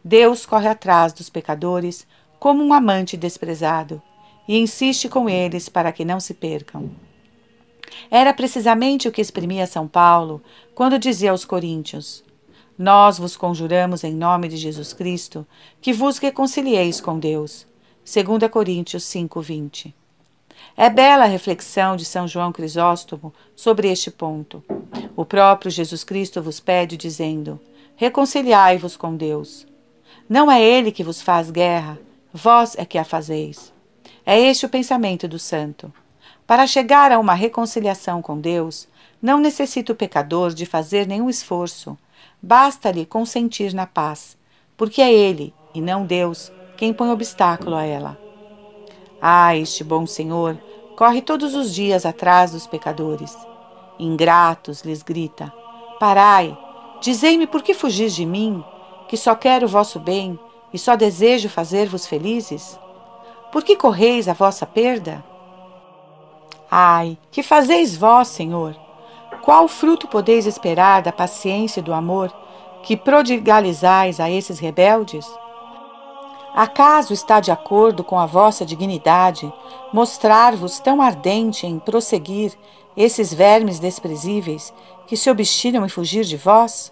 Deus 0.05 0.45
corre 0.45 0.69
atrás 0.69 1.13
dos 1.13 1.31
pecadores 1.31 2.07
como 2.39 2.63
um 2.63 2.73
amante 2.73 3.17
desprezado 3.17 4.03
e 4.49 4.59
insiste 4.59 5.09
com 5.09 5.29
eles 5.29 5.69
para 5.69 5.93
que 5.93 6.05
não 6.05 6.19
se 6.19 6.35
percam. 6.35 6.91
Era 8.11 8.35
precisamente 8.35 9.07
o 9.07 9.13
que 9.13 9.21
exprimia 9.21 9.67
São 9.67 9.87
Paulo 9.87 10.43
quando 10.75 10.99
dizia 10.99 11.31
aos 11.31 11.45
Coríntios: 11.45 12.25
Nós 12.77 13.19
vos 13.19 13.37
conjuramos 13.37 14.03
em 14.03 14.15
nome 14.15 14.49
de 14.49 14.57
Jesus 14.57 14.93
Cristo 14.93 15.47
que 15.81 15.93
vos 15.93 16.19
reconcilieis 16.19 17.01
com 17.01 17.19
Deus. 17.19 17.67
2 18.05 18.51
Coríntios 18.51 19.05
5:20. 19.05 19.95
É 20.77 20.89
bela 20.91 21.25
a 21.25 21.29
reflexão 21.29 21.97
de 21.97 22.05
São 22.05 22.27
João 22.27 22.51
Crisóstomo 22.51 23.33
sobre 23.55 23.91
este 23.91 24.11
ponto. 24.11 24.65
O 25.15 25.25
próprio 25.25 25.71
Jesus 25.71 26.03
Cristo 26.03 26.43
vos 26.43 26.59
pede, 26.59 26.97
dizendo: 26.97 27.61
Reconciliai-vos 27.95 28.97
com 28.97 29.15
Deus. 29.15 29.67
Não 30.29 30.51
é 30.51 30.63
Ele 30.63 30.93
que 30.93 31.05
vos 31.05 31.21
faz 31.21 31.51
guerra, 31.51 31.99
vós 32.33 32.77
é 32.79 32.85
que 32.85 32.99
a 32.99 33.05
fazeis. 33.05 33.73
É 34.25 34.39
este 34.39 34.67
o 34.67 34.69
pensamento 34.69 35.27
do 35.27 35.39
santo. 35.39 35.93
Para 36.47 36.67
chegar 36.67 37.13
a 37.13 37.19
uma 37.19 37.35
reconciliação 37.35 38.23
com 38.23 38.39
Deus, 38.39 38.89
não 39.21 39.39
necessita 39.39 39.93
o 39.93 39.97
pecador 39.97 40.53
de 40.53 40.67
fazer 40.67 41.07
nenhum 41.07 41.31
esforço, 41.31 41.97
basta-lhe 42.41 43.07
consentir 43.07 43.73
na 43.73 43.87
paz, 43.87 44.37
porque 44.77 45.01
é 45.01 45.13
Ele, 45.13 45.55
e 45.75 45.81
não 45.81 46.05
Deus, 46.05 46.53
quem 46.77 46.93
põe 46.93 47.11
obstáculo 47.11 47.77
a 47.77 47.85
ela. 47.85 48.19
Ah, 49.21 49.57
este 49.57 49.85
bom 49.85 50.07
Senhor 50.07 50.59
corre 50.97 51.23
todos 51.23 51.55
os 51.55 51.73
dias 51.73 52.05
atrás 52.05 52.51
dos 52.51 52.67
pecadores. 52.67 53.37
Ingratos, 53.99 54.83
lhes 54.83 55.03
grita: 55.03 55.53
Parai, 56.01 56.59
dizei-me 57.01 57.47
por 57.47 57.63
que 57.63 57.75
fugis 57.75 58.15
de 58.15 58.27
mim, 58.27 58.65
que 59.13 59.17
só 59.19 59.35
quero 59.35 59.67
o 59.67 59.69
vosso 59.69 60.01
bem 60.01 60.41
e 60.73 60.79
só 60.79 60.97
desejo 60.97 61.51
fazer-vos 61.51 62.07
felizes? 62.07 62.81
Por 63.53 63.63
que 63.63 63.77
correis 63.77 64.27
a 64.27 64.33
vossa 64.33 64.65
perda? 64.65 65.23
Ai, 66.71 67.19
que 67.31 67.43
fazeis 67.43 67.95
vós, 67.95 68.29
Senhor? 68.29 68.75
Qual 69.43 69.69
fruto 69.69 70.09
podeis 70.09 70.47
esperar 70.47 71.03
da 71.03 71.13
paciência 71.13 71.81
e 71.81 71.83
do 71.83 71.93
amor 71.93 72.35
que 72.83 72.97
prodigalizais 72.97 74.19
a 74.19 74.31
esses 74.31 74.59
rebeldes? 74.59 75.31
Acaso 76.55 77.13
está 77.13 77.39
de 77.39 77.51
acordo 77.51 78.03
com 78.03 78.19
a 78.19 78.25
vossa 78.25 78.65
dignidade 78.65 79.53
mostrar-vos 79.93 80.81
tão 80.81 81.03
ardente 81.03 81.67
em 81.67 81.79
prosseguir 81.79 82.59
esses 82.97 83.35
vermes 83.35 83.79
desprezíveis 83.79 84.73
que 85.07 85.19
se 85.19 85.29
obstinam 85.29 85.85
em 85.85 85.89
fugir 85.91 86.25
de 86.25 86.39
vós? 86.39 86.91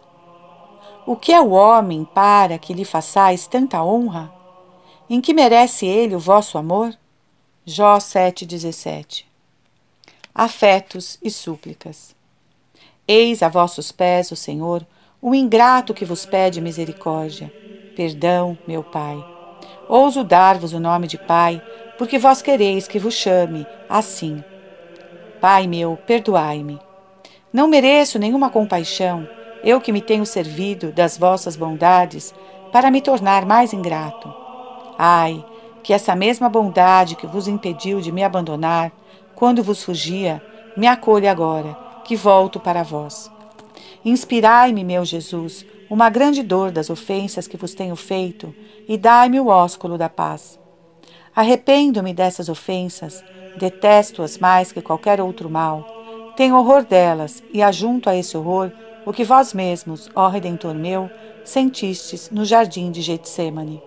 O 1.07 1.17
que 1.17 1.33
é 1.33 1.41
o 1.41 1.51
homem 1.51 2.05
para 2.05 2.59
que 2.59 2.75
lhe 2.75 2.85
façais 2.85 3.47
tanta 3.47 3.83
honra? 3.83 4.33
Em 5.09 5.21
que 5.21 5.35
merece 5.35 5.87
ele 5.87 6.15
o 6.15 6.21
vosso 6.21 6.59
amor? 6.59 6.95
Jó 7.65 7.97
7,17 7.99 9.25
Afetos 10.35 11.19
e 11.23 11.31
súplicas 11.31 12.15
Eis 13.09 13.43
a 13.43 13.49
vossos 13.49 13.91
pés, 13.91 14.31
o 14.31 14.37
Senhor, 14.37 14.87
o 15.21 15.35
ingrato 15.35 15.93
que 15.93 16.05
vos 16.05 16.25
pede 16.25 16.61
misericórdia. 16.61 17.53
Perdão, 17.97 18.57
meu 18.69 18.85
Pai. 18.85 19.19
Ouso 19.89 20.23
dar-vos 20.23 20.73
o 20.73 20.79
nome 20.79 21.09
de 21.09 21.19
Pai, 21.19 21.61
porque 21.99 22.19
vós 22.19 22.41
quereis 22.41 22.87
que 22.87 23.01
vos 23.01 23.15
chame 23.15 23.67
assim. 23.89 24.45
Pai 25.41 25.67
meu, 25.67 25.97
perdoai-me. 26.07 26.79
Não 27.53 27.67
mereço 27.67 28.19
nenhuma 28.19 28.49
compaixão, 28.49 29.29
eu 29.63 29.81
que 29.81 29.93
me 29.93 30.01
tenho 30.01 30.25
servido 30.25 30.93
das 30.93 31.19
vossas 31.19 31.57
bondades 31.57 32.35
para 32.73 32.91
me 32.91 33.01
tornar 33.01 33.45
mais 33.45 33.73
ingrato. 33.73 34.33
Ai, 34.99 35.45
que 35.83 35.93
essa 35.93 36.15
mesma 36.15 36.49
bondade 36.49 37.17
que 37.17 37.27
vos 37.27 37.49
impediu 37.49 38.01
de 38.01 38.13
me 38.13 38.23
abandonar 38.23 38.93
quando 39.35 39.63
vos 39.63 39.83
fugia, 39.83 40.43
me 40.77 40.87
acolha 40.87 41.31
agora, 41.31 41.77
que 42.05 42.15
volto 42.15 42.61
para 42.61 42.83
vós. 42.83 43.31
Inspirai-me, 44.05 44.85
meu 44.85 45.05
Jesus, 45.05 45.65
uma 45.89 46.11
grande 46.11 46.43
dor 46.43 46.71
das 46.71 46.91
ofensas 46.91 47.47
que 47.49 47.57
vos 47.57 47.75
tenho 47.75 47.97
feito, 47.97 48.55
e 48.89 48.97
dai-me 48.97 49.41
o 49.41 49.49
ósculo 49.49 49.97
da 49.97 50.09
paz. 50.09 50.59
Arrependo-me 51.35 52.13
dessas 52.13 52.49
ofensas, 52.49 53.25
detesto-as 53.57 54.39
mais 54.39 54.73
que 54.73 54.83
qualquer 54.83 55.21
outro 55.21 55.49
mal. 55.49 55.87
Tenho 56.37 56.57
horror 56.57 56.85
delas, 56.85 57.43
e 57.53 57.63
ajunto 57.63 58.09
a 58.09 58.17
esse 58.17 58.37
horror 58.37 58.71
o 59.11 59.13
que 59.13 59.25
vós 59.25 59.53
mesmos, 59.53 60.09
ó 60.15 60.29
Redentor 60.29 60.73
meu, 60.73 61.11
sentistes 61.45 62.31
no 62.31 62.45
jardim 62.45 62.93
de 62.93 63.03
Getsemane. 63.03 63.83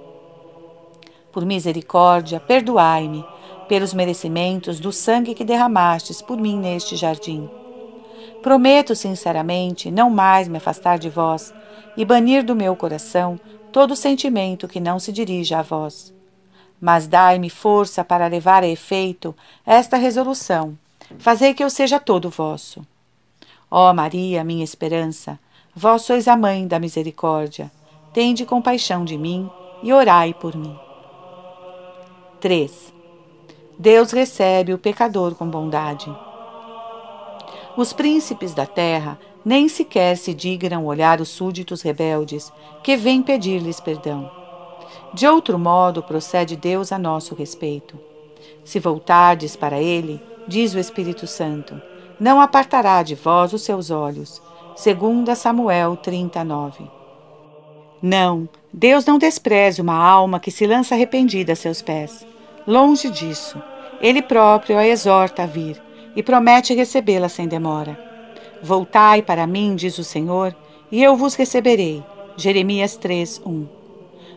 Por 1.32 1.46
misericórdia, 1.46 2.42
perdoai-me 2.42 3.24
pelos 3.70 3.94
merecimentos 3.94 4.82
do 4.82 4.92
sangue 4.92 5.34
que 5.34 5.46
derramastes 5.46 6.22
por 6.22 6.38
mim 6.38 6.60
neste 6.60 6.98
jardim. 6.98 7.50
Prometo 8.42 8.94
sinceramente 8.94 9.90
não 9.90 10.10
mais 10.10 10.50
me 10.50 10.58
afastar 10.58 11.00
de 11.00 11.10
vós, 11.10 11.54
e 11.96 12.04
banir 12.04 12.44
do 12.44 12.54
meu 12.54 12.76
coração 12.76 13.40
todo 13.72 13.96
sentimento 13.96 14.68
que 14.68 14.82
não 14.82 15.00
se 15.00 15.14
dirija 15.14 15.60
a 15.60 15.62
vós. 15.62 16.14
Mas 16.82 17.08
dai-me 17.08 17.50
força 17.50 18.04
para 18.04 18.28
levar 18.28 18.62
a 18.62 18.68
efeito 18.68 19.34
esta 19.66 19.96
resolução. 19.96 20.78
Fazei 21.18 21.54
que 21.54 21.64
eu 21.64 21.70
seja 21.70 21.98
todo 21.98 22.30
vosso. 22.30 22.86
Ó 23.76 23.92
Maria, 23.92 24.44
minha 24.44 24.64
esperança, 24.64 25.40
vós 25.76 26.04
sois 26.04 26.28
a 26.28 26.38
mãe 26.38 26.68
da 26.68 26.80
misericórdia. 26.80 27.72
Tende 28.14 28.46
compaixão 28.46 29.04
de 29.04 29.18
mim 29.18 29.50
e 29.82 29.92
orai 29.92 30.32
por 30.32 30.56
mim. 30.56 30.78
3. 32.40 32.94
Deus 33.80 34.12
recebe 34.12 34.76
o 34.76 34.78
pecador 34.78 35.34
com 35.34 35.50
bondade. 35.50 36.16
Os 37.76 37.92
príncipes 37.94 38.54
da 38.54 38.68
terra 38.68 39.18
nem 39.44 39.68
sequer 39.68 40.18
se 40.18 40.36
dignam 40.36 40.86
olhar 40.86 41.20
os 41.20 41.30
súditos 41.30 41.82
rebeldes 41.82 42.54
que 42.84 42.96
vêm 42.96 43.24
pedir-lhes 43.24 43.80
perdão. 43.80 44.30
De 45.16 45.26
outro 45.26 45.58
modo 45.58 46.04
procede 46.04 46.56
Deus 46.56 46.92
a 46.92 47.00
nosso 47.00 47.34
respeito. 47.34 48.00
Se 48.64 48.80
voltardes 48.80 49.56
para 49.56 49.82
ele, 49.82 50.22
diz 50.48 50.76
o 50.76 50.80
Espírito 50.80 51.26
Santo, 51.26 51.82
não 52.20 52.40
apartará 52.40 53.04
de 53.04 53.16
vós 53.16 53.54
os 53.54 53.62
seus 53.64 53.90
olhos. 53.90 54.42
Segundo 54.76 55.36
Samuel 55.36 55.96
39. 55.98 56.90
Não, 58.02 58.50
Deus 58.72 59.06
não 59.06 59.18
despreza 59.18 59.82
uma 59.82 59.96
alma 59.96 60.40
que 60.40 60.52
se 60.52 60.66
lança 60.68 60.96
arrependida 60.96 61.54
a 61.54 61.56
seus 61.56 61.82
pés. 61.82 62.26
Longe 62.68 63.10
disso, 63.10 63.62
ele 64.02 64.22
próprio 64.22 64.78
a 64.78 64.86
exorta 64.86 65.44
a 65.44 65.46
vir 65.46 65.82
e 66.16 66.22
promete 66.22 66.74
recebê-la 66.74 67.30
sem 67.30 67.48
demora. 67.48 67.98
Voltai 68.62 69.22
para 69.22 69.48
mim, 69.48 69.76
diz 69.76 69.98
o 69.98 70.04
Senhor, 70.04 70.56
e 70.92 71.04
eu 71.04 71.16
vos 71.16 71.36
receberei. 71.36 72.04
Jeremias 72.36 72.98
3, 72.98 73.42
1. 73.46 73.68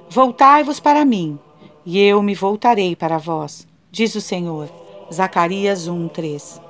Voltai-vos 0.08 0.78
para 0.78 1.04
mim, 1.04 1.38
e 1.84 2.00
eu 2.00 2.22
me 2.22 2.34
voltarei 2.34 2.94
para 2.94 3.18
vós, 3.18 3.66
diz 3.90 4.14
o 4.14 4.20
Senhor. 4.20 4.68
Zacarias 5.12 5.88
1, 5.88 6.08
3. 6.08 6.65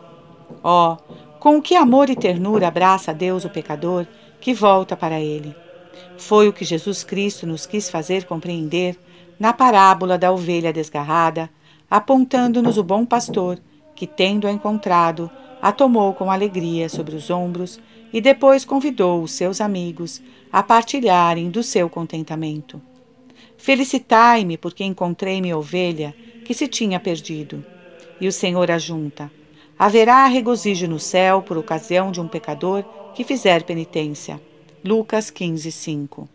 Ó, 0.63 0.95
oh, 0.95 1.15
Com 1.39 1.61
que 1.63 1.75
amor 1.77 2.11
e 2.11 2.17
ternura 2.17 2.69
abraça 2.69 3.11
a 3.11 3.15
Deus 3.15 3.45
o 3.45 3.51
pecador 3.51 4.07
que 4.41 4.53
volta 4.53 4.97
para 4.97 5.21
ele. 5.21 5.55
Foi 6.17 6.49
o 6.49 6.53
que 6.53 6.65
Jesus 6.65 7.05
Cristo 7.05 7.47
nos 7.47 7.67
quis 7.67 7.91
fazer 7.91 8.25
compreender 8.25 8.99
na 9.39 9.53
parábola 9.53 10.19
da 10.19 10.33
ovelha 10.33 10.73
desgarrada, 10.73 11.51
apontando-nos 11.91 12.79
o 12.79 12.83
bom 12.83 13.05
pastor 13.05 13.59
que, 13.95 14.07
tendo-a 14.07 14.51
encontrado, 14.51 15.31
a 15.61 15.73
tomou 15.73 16.15
com 16.15 16.31
alegria 16.31 16.89
sobre 16.89 17.15
os 17.17 17.31
ombros 17.31 17.81
e 18.13 18.21
depois 18.21 18.65
convidou 18.65 19.23
os 19.23 19.33
seus 19.33 19.61
amigos 19.61 20.23
a 20.53 20.63
partilharem 20.63 21.51
do 21.51 21.63
seu 21.63 21.89
contentamento. 21.89 22.81
Felicitai-me, 23.57 24.57
porque 24.57 24.85
encontrei 24.85 25.41
minha 25.41 25.57
ovelha 25.57 26.15
que 26.45 26.55
se 26.55 26.69
tinha 26.69 27.01
perdido. 27.01 27.65
E 28.21 28.29
o 28.29 28.33
Senhor 28.33 28.71
ajunta: 28.71 29.31
haverá 29.79 30.27
regozijo 30.27 30.89
no 30.89 30.99
céu 30.99 31.43
por 31.43 31.59
ocasião 31.59 32.11
de 32.11 32.21
um 32.21 32.29
pecador 32.29 32.85
que 33.15 33.25
fizer 33.25 33.63
penitência. 33.63 34.41
Lucas 34.85 35.31
15, 35.31 35.71
5. 35.71 36.29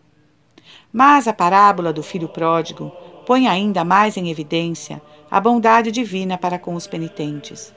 Mas 0.92 1.28
a 1.28 1.34
parábola 1.34 1.92
do 1.94 2.04
filho 2.04 2.28
pródigo 2.28 2.92
põe 3.26 3.48
ainda 3.48 3.84
mais 3.84 4.18
em 4.18 4.30
evidência 4.30 5.02
a 5.30 5.40
bondade 5.40 5.92
divina 5.92 6.38
para 6.38 6.60
com 6.60 6.76
os 6.76 6.86
penitentes. 6.86 7.74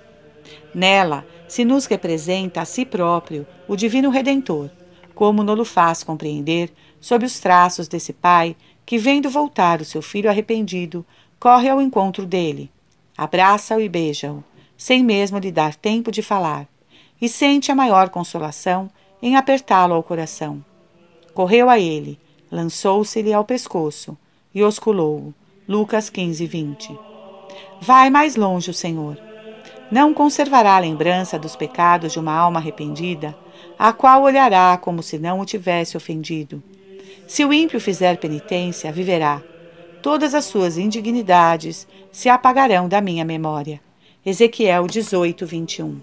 Nela 0.74 1.24
se 1.46 1.64
nos 1.64 1.86
representa 1.86 2.60
a 2.60 2.64
si 2.64 2.84
próprio 2.84 3.46
o 3.68 3.76
Divino 3.76 4.10
Redentor, 4.10 4.70
como 5.14 5.42
nos 5.44 5.68
faz 5.68 6.02
compreender 6.02 6.72
sob 7.00 7.24
os 7.24 7.38
traços 7.38 7.86
desse 7.86 8.12
pai 8.12 8.56
que, 8.84 8.98
vendo 8.98 9.30
voltar 9.30 9.80
o 9.80 9.84
seu 9.84 10.02
filho 10.02 10.28
arrependido, 10.28 11.06
corre 11.38 11.68
ao 11.68 11.80
encontro 11.80 12.26
dele, 12.26 12.70
abraça-o 13.16 13.80
e 13.80 13.88
beija-o, 13.88 14.42
sem 14.84 15.02
mesmo 15.02 15.38
lhe 15.38 15.50
dar 15.50 15.74
tempo 15.74 16.12
de 16.12 16.20
falar, 16.20 16.68
e 17.18 17.26
sente 17.26 17.72
a 17.72 17.74
maior 17.74 18.10
consolação 18.10 18.90
em 19.22 19.34
apertá-lo 19.34 19.94
ao 19.94 20.02
coração. 20.02 20.62
Correu 21.32 21.70
a 21.70 21.80
ele, 21.80 22.20
lançou-se-lhe 22.52 23.32
ao 23.32 23.46
pescoço 23.46 24.14
e 24.54 24.62
osculou-o. 24.62 25.32
Lucas 25.66 26.10
15, 26.10 26.46
20. 26.46 26.98
Vai 27.80 28.10
mais 28.10 28.36
longe 28.36 28.70
o 28.70 28.74
Senhor. 28.74 29.18
Não 29.90 30.12
conservará 30.12 30.76
a 30.76 30.80
lembrança 30.80 31.38
dos 31.38 31.56
pecados 31.56 32.12
de 32.12 32.18
uma 32.18 32.34
alma 32.34 32.60
arrependida, 32.60 33.34
a 33.78 33.90
qual 33.90 34.22
olhará 34.22 34.76
como 34.76 35.02
se 35.02 35.18
não 35.18 35.40
o 35.40 35.46
tivesse 35.46 35.96
ofendido. 35.96 36.62
Se 37.26 37.42
o 37.42 37.54
ímpio 37.54 37.80
fizer 37.80 38.18
penitência, 38.18 38.92
viverá. 38.92 39.40
Todas 40.02 40.34
as 40.34 40.44
suas 40.44 40.76
indignidades 40.76 41.88
se 42.12 42.28
apagarão 42.28 42.86
da 42.86 43.00
minha 43.00 43.24
memória. 43.24 43.80
Ezequiel 44.26 44.86
18, 44.86 45.44
21. 45.44 46.00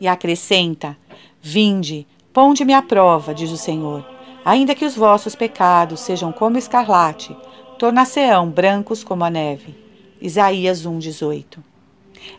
E 0.00 0.08
acrescenta: 0.08 0.98
Vinde, 1.40 2.04
ponde-me 2.32 2.74
à 2.74 2.82
prova, 2.82 3.32
diz 3.32 3.52
o 3.52 3.56
Senhor. 3.56 4.04
Ainda 4.44 4.74
que 4.74 4.84
os 4.84 4.96
vossos 4.96 5.36
pecados 5.36 6.00
sejam 6.00 6.32
como 6.32 6.58
escarlate, 6.58 7.36
tornar-se-ão 7.78 8.50
brancos 8.50 9.04
como 9.04 9.22
a 9.22 9.30
neve. 9.30 9.72
Isaías 10.20 10.84
1,18 10.84 11.58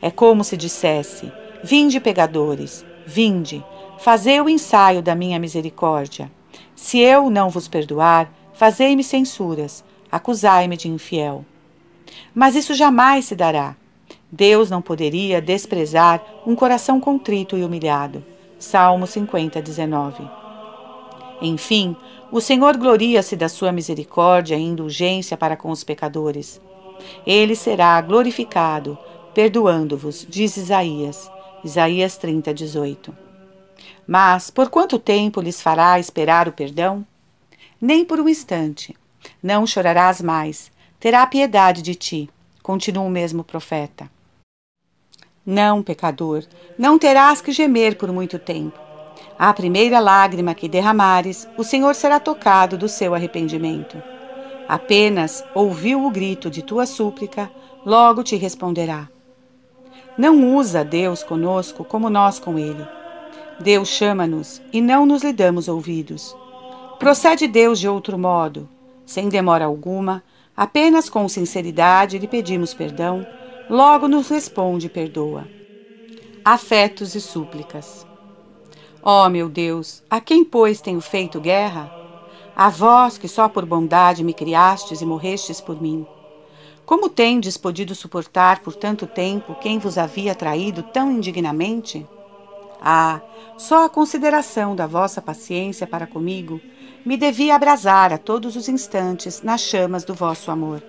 É 0.01 0.12
como 0.12 0.43
se 0.43 0.57
dissesse: 0.57 1.31
Vinde, 1.63 2.01
pegadores, 2.01 2.86
vinde, 3.05 3.63
fazei 4.00 4.41
o 4.41 4.50
ensaio 4.50 5.01
da 5.01 5.15
minha 5.15 5.39
misericórdia. 5.39 6.29
Se 6.75 7.00
eu 7.00 7.29
não 7.29 7.50
vos 7.50 7.69
perdoar, 7.69 8.29
fazei-me 8.53 9.03
censuras, 9.03 9.81
acusai-me 10.12 10.75
de 10.75 10.89
infiel. 10.89 11.45
Mas 12.36 12.53
isso 12.53 12.74
jamais 12.74 13.24
se 13.24 13.33
dará. 13.33 13.74
Deus 14.31 14.69
não 14.69 14.81
poderia 14.81 15.41
desprezar 15.41 16.22
um 16.46 16.55
coração 16.55 17.00
contrito 17.00 17.57
e 17.57 17.63
humilhado. 17.63 18.24
Salmo 18.60 19.07
50, 19.07 19.62
19. 19.62 20.29
Enfim, 21.41 21.96
o 22.31 22.41
Senhor 22.41 22.75
gloria-se 22.75 23.36
da 23.36 23.48
sua 23.48 23.72
misericórdia 23.72 24.55
e 24.55 24.62
indulgência 24.62 25.38
para 25.38 25.55
com 25.55 25.69
os 25.69 25.84
pecadores. 25.84 26.60
Ele 27.25 27.55
será 27.55 28.01
glorificado, 28.01 28.97
perdoando-vos, 29.34 30.25
diz 30.28 30.58
Isaías. 30.58 31.32
Isaías 31.63 32.17
30, 32.17 32.54
18. 32.54 33.15
Mas 34.06 34.49
por 34.49 34.69
quanto 34.69 34.99
tempo 34.99 35.39
lhes 35.39 35.62
fará 35.62 35.99
esperar 35.99 36.47
o 36.47 36.51
perdão? 36.51 37.06
Nem 37.80 38.04
por 38.04 38.19
um 38.19 38.28
instante. 38.28 38.95
Não 39.41 39.65
chorarás 39.65 40.21
mais. 40.21 40.71
Terá 40.99 41.25
piedade 41.28 41.82
de 41.82 41.95
ti. 41.95 42.30
Continua 42.63 43.04
o 43.04 43.10
mesmo 43.10 43.43
profeta. 43.43 44.10
Não, 45.49 45.81
pecador, 45.81 46.43
não 46.77 46.99
terás 46.99 47.39
que 47.39 47.53
gemer 47.53 47.95
por 47.95 48.12
muito 48.12 48.38
tempo. 48.38 48.77
À 49.39 49.53
primeira 49.53 49.97
lágrima 49.97 50.53
que 50.53 50.67
derramares, 50.67 51.47
o 51.55 51.63
Senhor 51.63 51.95
será 51.95 52.19
tocado 52.19 52.77
do 52.77 52.89
seu 52.89 53.15
arrependimento. 53.15 53.95
Apenas 54.67 55.45
ouviu 55.55 56.05
o 56.05 56.12
grito 56.12 56.49
de 56.49 56.62
tua 56.62 56.86
súplica, 56.86 57.49
logo 57.86 58.23
te 58.23 58.36
responderá. 58.36 59.07
Não 60.17 60.53
usa 60.53 60.83
Deus 60.83 61.23
conosco 61.23 61.86
como 61.86 62.10
nós 62.10 62.39
com 62.39 62.60
Ele. 62.60 62.86
Deus 63.57 63.88
chama-nos 63.88 64.62
e 64.73 64.81
não 64.81 65.05
nos 65.05 65.23
lhe 65.23 65.31
damos 65.31 65.69
ouvidos. 65.69 66.36
Procede 66.99 67.47
Deus 67.47 67.79
de 67.79 67.88
outro 67.88 68.17
modo. 68.17 68.67
Sem 69.05 69.29
demora 69.29 69.63
alguma, 69.63 70.21
apenas 70.57 71.07
com 71.07 71.29
sinceridade 71.29 72.17
lhe 72.17 72.27
pedimos 72.27 72.73
perdão 72.73 73.25
logo 73.69 74.08
nos 74.08 74.30
responde 74.30 74.88
e 74.88 74.89
perdoa. 74.89 75.47
Afetos 76.43 77.15
e 77.15 77.21
súplicas. 77.21 78.06
Ó 79.03 79.25
oh, 79.25 79.30
meu 79.30 79.49
Deus, 79.49 80.03
a 80.10 80.19
quem, 80.21 80.43
pois, 80.43 80.82
tenho 80.82 81.01
feito 81.01 81.39
guerra? 81.39 81.91
A 82.56 82.69
vós 82.69 83.17
que 83.17 83.27
só 83.27 83.47
por 83.47 83.65
bondade 83.65 84.23
me 84.23 84.34
criastes 84.34 85.01
e 85.01 85.06
morrestes 85.06 85.62
por 85.62 85.82
mim. 85.82 86.06
Como 86.86 87.10
tendes 87.10 87.58
podido 87.58 87.93
suportar 87.93 88.62
por 88.62 88.73
tanto 88.73 89.06
tempo 89.06 89.56
quem 89.56 89.77
vos 89.77 89.97
havia 89.97 90.34
traído 90.34 90.82
tão 90.82 91.12
indignamente? 91.12 92.08
Ah, 92.82 93.21
só 93.58 93.86
a 93.86 93.89
consideração 93.89 94.75
da 94.75 94.88
vossa 94.88 95.21
paciência 95.21 95.86
para 95.86 96.08
comigo 96.08 96.62
me 97.06 97.17
devia 97.17 97.56
abrasar 97.56 98.13
a 98.13 98.17
todos 98.17 98.56
os 98.56 98.69
instantes 98.69 99.41
nas 99.41 99.62
chamas 99.62 100.03
do 100.03 100.13
vosso 100.13 100.49
amor. 100.49 100.82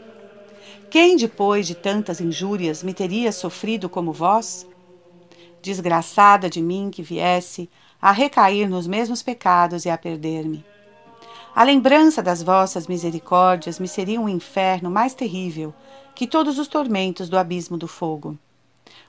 Quem, 0.91 1.17
depois 1.17 1.67
de 1.67 1.75
tantas 1.75 2.19
injúrias, 2.19 2.83
me 2.83 2.95
teria 2.95 3.31
sofrido 3.31 3.91
como 3.91 4.11
vós? 4.11 4.67
Desgraçada 5.61 6.49
de 6.49 6.63
mim 6.63 6.91
que 6.91 7.03
viesse 7.03 7.69
a 8.01 8.11
recair 8.11 8.67
nos 8.69 8.87
mesmos 8.87 9.23
pecados 9.23 9.85
e 9.85 9.91
a 9.91 9.99
perder-me. 9.99 10.65
A 11.55 11.63
lembrança 11.63 12.23
das 12.23 12.43
vossas 12.43 12.87
misericórdias 12.87 13.79
me 13.79 13.87
seria 13.87 14.19
um 14.19 14.29
inferno 14.29 14.91
mais 14.91 15.13
terrível 15.13 15.75
que 16.15 16.27
todos 16.27 16.59
os 16.59 16.69
tormentos 16.69 17.29
do 17.29 17.37
abismo 17.37 17.77
do 17.77 17.87
fogo. 17.87 18.39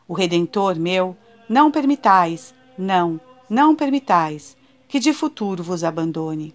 O 0.06 0.14
Redentor 0.14 0.76
meu, 0.78 1.16
não 1.48 1.72
permitais, 1.72 2.54
não, 2.78 3.22
não 3.50 3.74
permitais, 3.74 4.58
que 4.88 5.00
de 5.00 5.14
futuro 5.14 5.64
vos 5.64 5.84
abandone. 5.86 6.54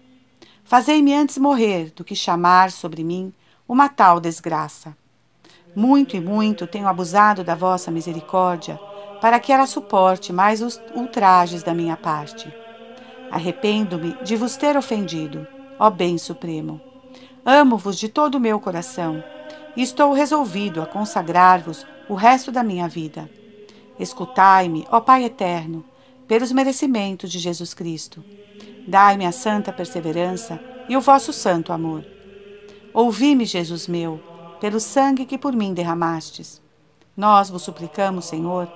Fazei-me 0.63 1.13
antes 1.13 1.39
morrer 1.39 1.91
do 1.95 2.03
que 2.03 2.15
chamar 2.15 2.71
sobre 2.71 3.03
mim 3.03 3.33
uma 3.67 3.89
tal 3.89 4.19
desgraça. 4.19 4.95
Muito 5.75 6.15
e 6.15 6.21
muito 6.21 6.65
tenho 6.65 6.87
abusado 6.87 7.43
da 7.43 7.53
vossa 7.53 7.91
misericórdia, 7.91 8.79
para 9.19 9.39
que 9.39 9.51
ela 9.51 9.67
suporte 9.67 10.31
mais 10.31 10.61
os 10.61 10.81
ultrajes 10.93 11.63
da 11.63 11.73
minha 11.73 11.97
parte. 11.97 12.51
Arrependo-me 13.29 14.15
de 14.23 14.35
vos 14.35 14.55
ter 14.55 14.77
ofendido, 14.77 15.45
ó 15.77 15.89
Bem 15.89 16.17
Supremo. 16.17 16.79
Amo-vos 17.43 17.97
de 17.97 18.07
todo 18.07 18.35
o 18.35 18.39
meu 18.39 18.59
coração 18.59 19.23
e 19.75 19.81
estou 19.81 20.13
resolvido 20.13 20.81
a 20.81 20.85
consagrar-vos 20.85 21.85
o 22.07 22.13
resto 22.13 22.51
da 22.51 22.63
minha 22.63 22.87
vida. 22.87 23.29
Escutai-me, 23.99 24.87
ó 24.89 25.01
Pai 25.01 25.25
eterno, 25.25 25.83
pelos 26.27 26.51
merecimentos 26.51 27.31
de 27.31 27.39
Jesus 27.39 27.73
Cristo. 27.73 28.23
Dai-me 28.87 29.25
a 29.25 29.31
santa 29.31 29.73
perseverança 29.73 30.59
e 30.87 30.95
o 30.95 31.01
vosso 31.01 31.33
santo 31.33 31.73
amor. 31.73 32.05
Ouvi-me, 32.93 33.45
Jesus 33.45 33.87
meu, 33.87 34.21
pelo 34.59 34.79
sangue 34.79 35.25
que 35.25 35.37
por 35.37 35.53
mim 35.53 35.73
derramastes. 35.73 36.61
Nós 37.15 37.49
vos 37.49 37.63
suplicamos, 37.63 38.25
Senhor, 38.25 38.67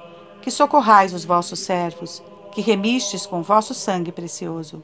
que 0.42 0.50
socorrais 0.50 1.14
os 1.14 1.26
vossos 1.26 1.60
servos, 1.60 2.24
que 2.52 2.62
remistes 2.62 3.26
com 3.26 3.42
vosso 3.42 3.74
sangue 3.74 4.12
precioso. 4.12 4.84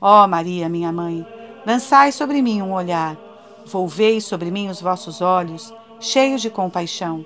Ó 0.00 0.26
Maria, 0.26 0.68
minha 0.68 0.92
mãe, 0.92 1.26
lançai 1.66 2.12
sobre 2.12 2.42
mim 2.42 2.60
um 2.60 2.72
olhar, 2.72 3.16
volvei 3.66 4.20
sobre 4.20 4.50
mim 4.50 4.68
os 4.68 4.80
vossos 4.80 5.20
olhos, 5.20 5.72
cheios 5.98 6.42
de 6.42 6.50
compaixão, 6.50 7.24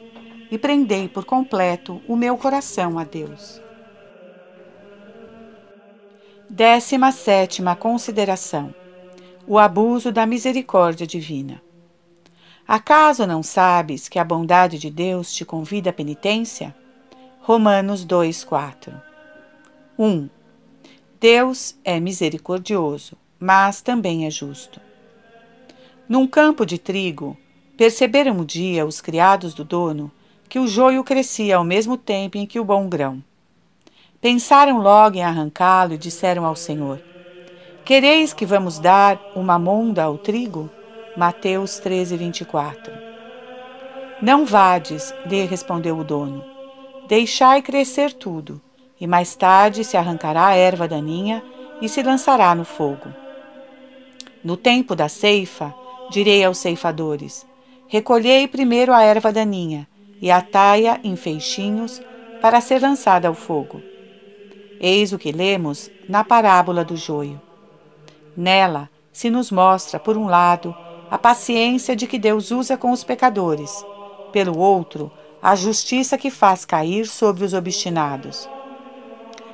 e 0.51 0.57
prendei 0.57 1.09
por 1.09 1.25
completo 1.25 2.01
o 2.09 2.17
meu 2.17 2.37
coração 2.37 2.99
a 2.99 3.05
Deus. 3.05 3.61
Décima 6.49 7.13
sétima 7.13 7.77
consideração: 7.77 8.75
o 9.47 9.59
abuso 9.59 10.11
da 10.11 10.25
misericórdia 10.25 11.07
divina. 11.07 11.61
Acaso 12.69 13.27
não 13.27 13.43
sabes 13.43 14.11
que 14.11 14.19
a 14.19 14.25
bondade 14.25 14.79
de 14.79 14.91
Deus 14.91 15.33
te 15.33 15.43
convida 15.43 15.89
à 15.89 15.93
penitência? 15.93 16.77
Romanos 17.41 18.05
2:4. 18.05 18.93
1. 19.99 20.29
Deus 21.19 21.75
é 21.83 21.99
misericordioso, 21.99 23.17
mas 23.41 23.81
também 23.81 24.27
é 24.27 24.31
justo. 24.31 24.83
Num 26.07 26.27
campo 26.27 26.67
de 26.67 26.77
trigo, 26.77 27.39
perceberam 27.75 28.37
um 28.37 28.45
dia 28.45 28.85
os 28.85 29.01
criados 29.01 29.55
do 29.55 29.65
dono 29.65 30.13
que 30.47 30.59
o 30.59 30.69
joio 30.69 31.03
crescia 31.03 31.57
ao 31.57 31.65
mesmo 31.65 31.97
tempo 31.97 32.37
em 32.37 32.45
que 32.45 32.61
o 32.61 32.65
bom 32.65 32.87
grão. 32.87 33.25
Pensaram 34.21 34.83
logo 34.83 35.17
em 35.17 35.23
arrancá-lo 35.23 35.95
e 35.95 35.99
disseram 35.99 36.45
ao 36.45 36.55
Senhor: 36.55 37.01
Quereis 37.83 38.35
que 38.35 38.45
vamos 38.45 38.79
dar 38.79 39.19
uma 39.35 39.59
monda 39.59 40.03
ao 40.03 40.19
trigo? 40.19 40.71
Mateus 41.19 41.81
13, 41.81 42.17
24. 42.17 42.93
Não 44.23 44.47
vades, 44.47 45.13
lhe 45.27 45.45
respondeu 45.47 45.99
o 45.99 46.05
dono. 46.05 46.45
Deixai 47.09 47.61
crescer 47.61 48.13
tudo, 48.13 48.61
e 49.01 49.05
mais 49.05 49.35
tarde 49.35 49.83
se 49.83 49.97
arrancará 49.97 50.47
a 50.47 50.55
erva 50.55 50.87
daninha 50.87 51.43
e 51.83 51.89
se 51.89 52.05
lançará 52.05 52.55
no 52.55 52.65
fogo. 52.65 53.13
No 54.45 54.57
tempo 54.57 54.95
da 54.95 55.09
ceifa, 55.09 55.75
direi 56.09 56.45
aos 56.45 56.59
ceifadores: 56.59 57.45
Recolhei 57.89 58.47
primeiro 58.47 58.95
a 58.95 59.03
erva 59.03 59.33
daninha 59.33 59.89
e 60.23 60.31
atai-a 60.31 61.01
em 61.03 61.17
feixinhos 61.17 62.01
para 62.41 62.61
ser 62.61 62.81
lançada 62.81 63.27
ao 63.27 63.35
fogo. 63.35 63.83
Eis 64.81 65.13
o 65.13 65.19
que 65.19 65.33
lemos 65.33 65.91
na 66.09 66.23
parábola 66.23 66.85
do 66.85 66.97
joio. 66.97 67.43
Nela 68.37 68.89
se 69.13 69.29
nos 69.31 69.51
mostra, 69.51 69.99
por 69.99 70.17
um 70.17 70.29
lado, 70.29 70.73
a 71.11 71.19
paciência 71.19 71.97
de 71.97 72.07
que 72.07 72.19
Deus 72.19 72.51
usa 72.51 72.77
com 72.77 72.91
os 72.91 73.05
pecadores, 73.05 73.85
pelo 74.33 74.59
outro, 74.59 75.11
a 75.43 75.55
justiça 75.55 76.19
que 76.19 76.31
faz 76.31 76.65
cair 76.65 77.07
sobre 77.07 77.45
os 77.45 77.55
obstinados. 77.55 78.49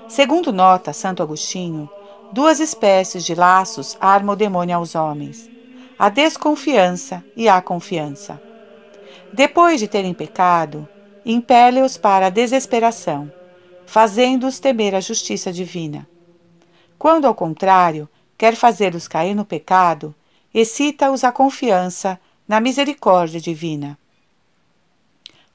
Segundo 0.09 0.53
nota 0.53 0.93
Santo 0.93 1.23
Agostinho, 1.23 1.89
duas 2.33 2.61
espécies 2.61 3.25
de 3.25 3.35
laços 3.35 3.97
arma 4.01 4.33
o 4.33 4.37
demônio 4.37 4.77
aos 4.77 4.95
homens: 4.95 5.49
a 5.99 6.09
desconfiança 6.09 7.25
e 7.37 7.49
a 7.49 7.61
confiança. 7.61 8.41
Depois 9.33 9.81
de 9.81 9.89
terem 9.89 10.15
pecado, 10.15 10.89
impele-os 11.25 11.97
para 11.97 12.27
a 12.27 12.31
desesperação 12.31 13.31
fazendo-os 13.87 14.59
temer 14.59 14.95
a 14.95 15.01
justiça 15.01 15.53
divina. 15.53 16.07
Quando, 16.99 17.27
ao 17.27 17.35
contrário, 17.35 18.09
quer 18.37 18.57
fazê-los 18.57 19.07
cair 19.07 19.35
no 19.35 19.45
pecado, 19.45 20.15
excita-os 20.55 21.25
à 21.25 21.33
confiança 21.33 22.19
na 22.47 22.61
misericórdia 22.61 23.41
divina. 23.41 23.99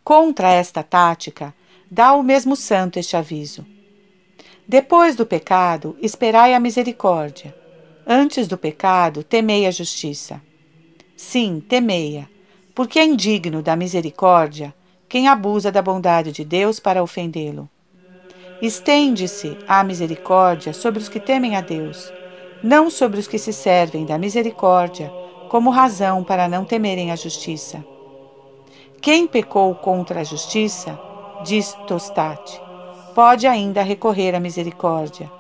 Contra 0.04 0.52
esta 0.52 0.84
tática, 0.84 1.56
dá 1.90 2.14
o 2.14 2.22
mesmo 2.22 2.56
santo 2.56 3.00
este 3.00 3.16
aviso. 3.16 3.66
Depois 4.68 5.16
do 5.16 5.26
pecado, 5.26 5.98
esperai 6.02 6.54
a 6.54 6.60
misericórdia. 6.60 7.56
Antes 8.06 8.48
do 8.48 8.58
pecado, 8.58 9.24
temei 9.24 9.66
a 9.66 9.72
justiça. 9.72 10.42
Sim, 11.16 11.60
temei-a, 11.60 12.28
porque 12.76 13.00
é 13.00 13.06
indigno 13.06 13.62
da 13.62 13.76
misericórdia 13.76 14.74
quem 15.08 15.28
abusa 15.28 15.72
da 15.72 15.82
bondade 15.82 16.32
de 16.32 16.44
Deus 16.44 16.80
para 16.80 17.02
ofendê-lo. 17.02 17.70
Estende-se 18.62 19.58
a 19.68 19.84
misericórdia 19.84 20.74
sobre 20.74 21.00
os 21.00 21.10
que 21.10 21.20
temem 21.20 21.56
a 21.56 21.62
Deus, 21.62 22.12
não 22.64 22.90
sobre 22.90 23.20
os 23.20 23.28
que 23.28 23.38
se 23.38 23.54
servem 23.54 24.06
da 24.06 24.18
misericórdia 24.18 25.12
como 25.50 25.70
razão 25.70 26.24
para 26.24 26.48
não 26.48 26.64
temerem 26.64 27.12
a 27.12 27.16
justiça. 27.16 27.84
Quem 29.02 29.26
pecou 29.26 29.74
contra 29.76 30.22
a 30.22 30.24
justiça, 30.24 31.00
diz 31.44 31.74
Tostate, 31.88 32.62
pode 33.16 33.48
ainda 33.48 33.82
recorrer 33.82 34.36
à 34.36 34.40
misericórdia. 34.40 35.32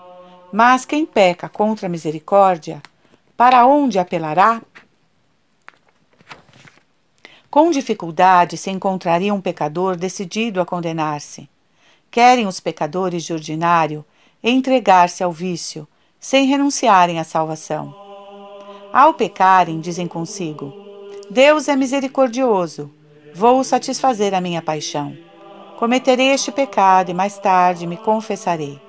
Mas 0.51 0.85
quem 0.85 1.05
peca 1.05 1.47
contra 1.47 1.85
a 1.85 1.89
misericórdia, 1.89 2.81
para 3.37 3.65
onde 3.65 3.99
apelará? 3.99 4.61
Com 7.51 7.69
dificuldade 7.69 8.57
se 8.57 8.69
encontraria 8.69 9.33
um 9.33 9.41
pecador 9.41 9.95
decidido 9.95 10.61
a 10.61 10.65
condenar-se. 10.65 11.49
Querem 12.09 12.47
os 12.47 12.59
pecadores 12.59 13.23
de 13.23 13.33
ordinário 13.33 14.03
entregar-se 14.43 15.23
ao 15.23 15.31
vício, 15.31 15.87
sem 16.19 16.45
renunciarem 16.45 17.19
à 17.19 17.23
salvação. 17.23 17.95
Ao 18.91 19.13
pecarem, 19.13 19.79
dizem 19.79 20.07
consigo: 20.07 20.73
Deus 21.29 21.67
é 21.67 21.75
misericordioso, 21.75 22.91
vou 23.33 23.63
satisfazer 23.63 24.33
a 24.33 24.41
minha 24.41 24.61
paixão. 24.61 25.15
Cometerei 25.77 26.29
este 26.29 26.51
pecado 26.51 27.09
e 27.09 27.13
mais 27.13 27.37
tarde 27.37 27.87
me 27.87 27.97
confessarei. 27.97 28.79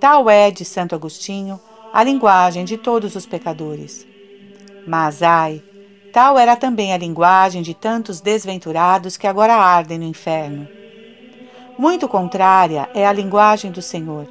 Tal 0.00 0.28
é, 0.28 0.50
de 0.50 0.64
Santo 0.64 0.94
Agostinho, 0.94 1.60
a 1.92 2.02
linguagem 2.02 2.64
de 2.64 2.76
todos 2.76 3.14
os 3.14 3.24
pecadores. 3.24 4.06
Mas, 4.86 5.22
ai, 5.22 5.62
tal 6.12 6.38
era 6.38 6.56
também 6.56 6.92
a 6.92 6.98
linguagem 6.98 7.62
de 7.62 7.72
tantos 7.72 8.20
desventurados 8.20 9.16
que 9.16 9.26
agora 9.26 9.54
ardem 9.54 9.98
no 9.98 10.04
inferno 10.04 10.68
muito 11.78 12.08
contrária 12.08 12.88
é 12.94 13.06
a 13.06 13.12
linguagem 13.12 13.70
do 13.70 13.82
Senhor. 13.82 14.26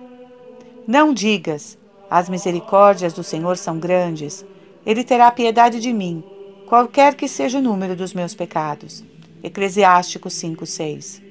Não 0.88 1.14
digas: 1.14 1.78
as 2.10 2.30
misericórdias 2.30 3.14
do 3.14 3.24
Senhor 3.24 3.58
são 3.58 3.80
grandes, 3.80 4.46
ele 4.86 5.04
terá 5.04 5.32
piedade 5.32 5.80
de 5.80 5.92
mim, 5.92 6.24
qualquer 6.68 7.16
que 7.16 7.28
seja 7.28 7.58
o 7.58 7.62
número 7.62 7.96
dos 7.96 8.14
meus 8.14 8.34
pecados. 8.34 9.04
Eclesiástico 9.44 10.30
5:6. 10.30 11.22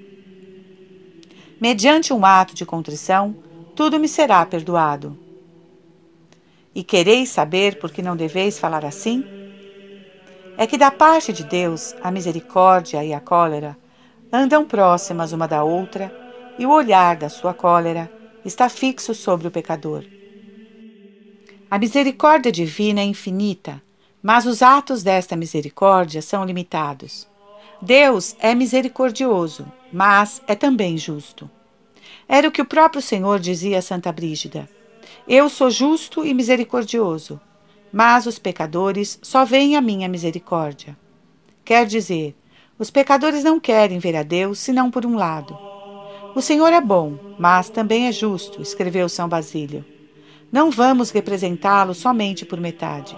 Mediante 1.61 2.13
um 2.13 2.25
ato 2.25 2.55
de 2.55 2.67
contrição, 2.67 3.37
tudo 3.75 3.99
me 3.99 4.09
será 4.09 4.45
perdoado. 4.45 5.19
E 6.75 6.83
quereis 6.83 7.29
saber 7.29 7.79
por 7.79 7.91
que 7.91 8.03
não 8.03 8.17
deveis 8.17 8.59
falar 8.59 8.85
assim? 8.85 9.25
É 10.57 10.67
que 10.67 10.79
da 10.79 10.91
parte 10.91 11.33
de 11.33 11.45
Deus 11.45 11.95
a 12.03 12.11
misericórdia 12.11 13.05
e 13.05 13.13
a 13.13 13.21
cólera 13.21 13.77
andam 14.33 14.65
próximas 14.65 15.33
uma 15.33 15.47
da 15.47 15.63
outra 15.63 16.13
e 16.59 16.67
o 16.67 16.71
olhar 16.71 17.17
da 17.17 17.29
sua 17.29 17.55
cólera 17.55 18.11
está 18.45 18.69
fixo 18.69 19.15
sobre 19.15 19.49
o 19.49 19.51
pecador. 19.51 20.05
A 21.75 21.79
misericórdia 21.79 22.53
divina 22.53 23.01
é 23.01 23.05
infinita, 23.05 23.83
mas 24.23 24.47
os 24.47 24.63
atos 24.63 25.03
desta 25.03 25.35
misericórdia 25.35 26.23
são 26.23 26.45
limitados. 26.45 27.27
Deus 27.83 28.37
é 28.39 28.55
misericordioso, 28.55 29.67
mas 29.93 30.41
é 30.47 30.55
também 30.55 30.97
justo. 30.97 31.51
Era 32.29 32.47
o 32.47 32.53
que 32.53 32.63
o 32.63 32.65
próprio 32.65 33.03
Senhor 33.03 33.41
dizia 33.41 33.79
a 33.79 33.83
Santa 33.83 34.13
Brígida: 34.13 34.71
Eu 35.27 35.49
sou 35.49 35.69
justo 35.69 36.25
e 36.25 36.33
misericordioso, 36.33 37.41
mas 37.93 38.25
os 38.25 38.39
pecadores 38.39 39.19
só 39.21 39.45
veem 39.45 39.77
a 39.77 39.81
minha 39.81 40.09
misericórdia. 40.09 40.97
Quer 41.65 41.87
dizer, 41.87 42.37
os 42.79 42.89
pecadores 42.89 43.43
não 43.43 43.59
querem 43.59 43.99
ver 43.99 44.15
a 44.15 44.23
Deus 44.23 44.61
senão 44.61 44.93
por 44.93 45.05
um 45.05 45.17
lado. 45.17 45.59
O 46.37 46.41
Senhor 46.41 46.73
é 46.73 46.81
bom, 46.81 47.19
mas 47.37 47.69
também 47.69 48.07
é 48.07 48.13
justo, 48.13 48.63
escreveu 48.63 49.09
São 49.09 49.29
Basílio. 49.29 49.85
Não 50.55 50.71
vamos 50.71 51.11
representá-lo 51.11 51.93
somente 51.95 52.47
por 52.47 52.61
metade. 52.61 53.17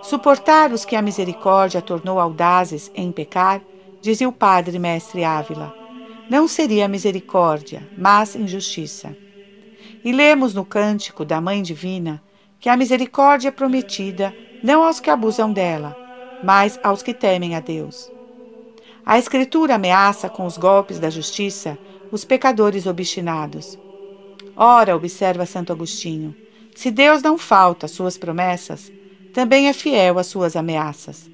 Suportar 0.00 0.70
os 0.70 0.84
que 0.84 0.94
a 0.94 1.02
misericórdia 1.02 1.82
tornou 1.82 2.20
audazes 2.20 2.92
em 2.94 3.10
pecar, 3.10 3.60
dizia 4.00 4.28
o 4.28 4.32
padre 4.32 4.78
mestre 4.78 5.24
Ávila, 5.24 5.74
não 6.30 6.46
seria 6.46 6.86
misericórdia, 6.86 7.88
mas 7.98 8.36
injustiça. 8.36 9.16
E 10.04 10.12
lemos 10.12 10.54
no 10.54 10.64
cântico 10.64 11.24
da 11.24 11.40
Mãe 11.40 11.60
Divina 11.60 12.22
que 12.60 12.68
a 12.68 12.76
misericórdia 12.76 13.48
é 13.48 13.50
prometida 13.50 14.32
não 14.62 14.84
aos 14.84 15.00
que 15.00 15.10
abusam 15.10 15.52
dela, 15.52 15.96
mas 16.44 16.78
aos 16.84 17.02
que 17.02 17.12
temem 17.12 17.56
a 17.56 17.60
Deus. 17.60 18.12
A 19.04 19.18
Escritura 19.18 19.74
ameaça 19.74 20.28
com 20.28 20.46
os 20.46 20.56
golpes 20.56 21.00
da 21.00 21.10
justiça 21.10 21.76
os 22.12 22.24
pecadores 22.24 22.86
obstinados. 22.86 23.76
Ora, 24.60 24.96
observa 24.96 25.46
Santo 25.46 25.72
Agostinho, 25.72 26.34
se 26.74 26.90
Deus 26.90 27.22
não 27.22 27.38
falta 27.38 27.86
às 27.86 27.92
suas 27.92 28.18
promessas, 28.18 28.90
também 29.32 29.68
é 29.68 29.72
fiel 29.72 30.18
às 30.18 30.26
suas 30.26 30.56
ameaças. 30.56 31.30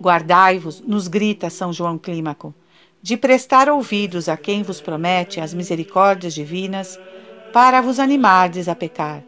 Guardai-vos, 0.00 0.80
nos 0.80 1.06
grita 1.06 1.48
São 1.48 1.72
João 1.72 1.96
Clímaco, 1.96 2.52
de 3.00 3.16
prestar 3.16 3.68
ouvidos 3.68 4.28
a 4.28 4.36
quem 4.36 4.64
vos 4.64 4.80
promete 4.80 5.40
as 5.40 5.54
misericórdias 5.54 6.34
divinas, 6.34 6.98
para 7.52 7.80
vos 7.80 8.00
animardes 8.00 8.68
a 8.68 8.74
pecar. 8.74 9.22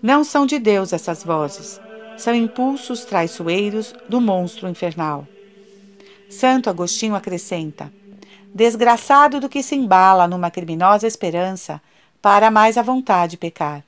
Não 0.00 0.22
são 0.22 0.46
de 0.46 0.60
Deus 0.60 0.92
essas 0.92 1.24
vozes, 1.24 1.80
são 2.16 2.32
impulsos 2.32 3.04
traiçoeiros 3.04 3.92
do 4.08 4.20
monstro 4.20 4.68
infernal. 4.68 5.26
Santo 6.30 6.70
Agostinho 6.70 7.16
acrescenta: 7.16 7.92
Desgraçado 8.54 9.40
do 9.40 9.48
que 9.48 9.62
se 9.62 9.74
embala 9.74 10.26
numa 10.26 10.50
criminosa 10.50 11.06
esperança 11.06 11.80
para 12.20 12.50
mais 12.50 12.76
à 12.76 12.82
vontade 12.82 13.36
pecar. 13.36 13.84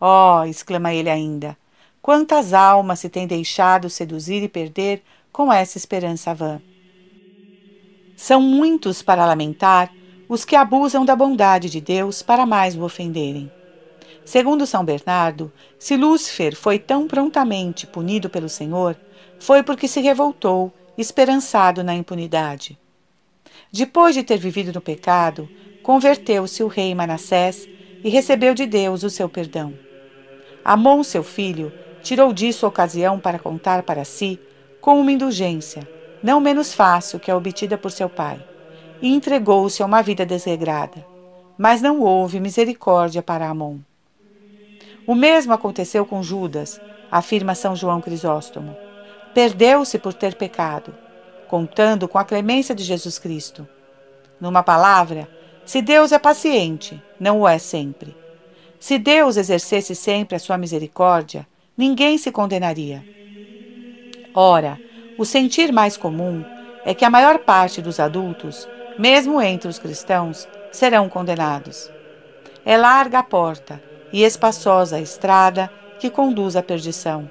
Oh, 0.00 0.44
exclama 0.44 0.92
ele 0.92 1.10
ainda, 1.10 1.56
quantas 2.00 2.52
almas 2.52 3.00
se 3.00 3.08
têm 3.08 3.26
deixado 3.26 3.90
seduzir 3.90 4.42
e 4.42 4.48
perder 4.48 5.02
com 5.32 5.52
essa 5.52 5.78
esperança 5.78 6.34
vã. 6.34 6.60
São 8.16 8.40
muitos 8.40 9.02
para 9.02 9.26
lamentar 9.26 9.90
os 10.28 10.44
que 10.44 10.56
abusam 10.56 11.04
da 11.04 11.14
bondade 11.14 11.68
de 11.68 11.80
Deus 11.80 12.22
para 12.22 12.46
mais 12.46 12.76
o 12.76 12.82
ofenderem. 12.82 13.50
Segundo 14.24 14.66
São 14.66 14.84
Bernardo, 14.84 15.52
se 15.78 15.96
Lúcifer 15.96 16.56
foi 16.56 16.78
tão 16.78 17.08
prontamente 17.08 17.86
punido 17.86 18.30
pelo 18.30 18.48
Senhor, 18.48 18.96
foi 19.38 19.62
porque 19.62 19.88
se 19.88 20.00
revoltou, 20.00 20.72
esperançado 20.96 21.82
na 21.82 21.94
impunidade. 21.94 22.78
Depois 23.72 24.14
de 24.14 24.22
ter 24.22 24.36
vivido 24.36 24.70
no 24.70 24.82
pecado, 24.82 25.48
converteu-se 25.82 26.62
o 26.62 26.68
rei 26.68 26.94
Manassés 26.94 27.66
e 28.04 28.10
recebeu 28.10 28.52
de 28.52 28.66
Deus 28.66 29.02
o 29.02 29.08
seu 29.08 29.30
perdão. 29.30 29.72
Amon, 30.62 31.02
seu 31.02 31.24
filho, 31.24 31.72
tirou 32.02 32.34
disso 32.34 32.66
ocasião 32.66 33.18
para 33.18 33.38
contar 33.38 33.82
para 33.82 34.04
si 34.04 34.38
com 34.78 35.00
uma 35.00 35.10
indulgência, 35.10 35.88
não 36.22 36.38
menos 36.38 36.74
fácil 36.74 37.18
que 37.18 37.30
a 37.30 37.36
obtida 37.36 37.78
por 37.78 37.90
seu 37.90 38.10
pai, 38.10 38.44
e 39.00 39.08
entregou-se 39.08 39.82
a 39.82 39.86
uma 39.86 40.02
vida 40.02 40.26
desregrada. 40.26 41.06
Mas 41.56 41.80
não 41.80 42.00
houve 42.00 42.40
misericórdia 42.40 43.22
para 43.22 43.48
Amon. 43.48 43.78
O 45.06 45.14
mesmo 45.14 45.54
aconteceu 45.54 46.04
com 46.04 46.22
Judas, 46.22 46.78
afirma 47.10 47.54
São 47.54 47.74
João 47.74 48.02
Crisóstomo. 48.02 48.76
Perdeu-se 49.32 49.98
por 49.98 50.12
ter 50.12 50.34
pecado, 50.34 50.94
contando 51.52 52.08
com 52.08 52.16
a 52.16 52.24
clemência 52.24 52.74
de 52.74 52.82
Jesus 52.82 53.18
Cristo. 53.18 53.68
Numa 54.40 54.62
palavra, 54.62 55.28
se 55.66 55.82
Deus 55.82 56.10
é 56.10 56.18
paciente, 56.18 56.98
não 57.20 57.42
o 57.42 57.46
é 57.46 57.58
sempre. 57.58 58.16
Se 58.80 58.98
Deus 58.98 59.36
exercesse 59.36 59.94
sempre 59.94 60.34
a 60.34 60.38
sua 60.38 60.56
misericórdia, 60.56 61.46
ninguém 61.76 62.16
se 62.16 62.32
condenaria. 62.32 63.04
Ora, 64.34 64.80
o 65.18 65.26
sentir 65.26 65.70
mais 65.74 65.94
comum 65.94 66.42
é 66.86 66.94
que 66.94 67.04
a 67.04 67.10
maior 67.10 67.40
parte 67.40 67.82
dos 67.82 68.00
adultos, 68.00 68.66
mesmo 68.98 69.38
entre 69.42 69.68
os 69.68 69.78
cristãos, 69.78 70.48
serão 70.72 71.06
condenados. 71.06 71.92
É 72.64 72.78
larga 72.78 73.18
a 73.18 73.22
porta 73.22 73.78
e 74.10 74.24
espaçosa 74.24 74.96
a 74.96 75.02
estrada 75.02 75.70
que 76.00 76.08
conduz 76.08 76.56
à 76.56 76.62
perdição, 76.62 77.30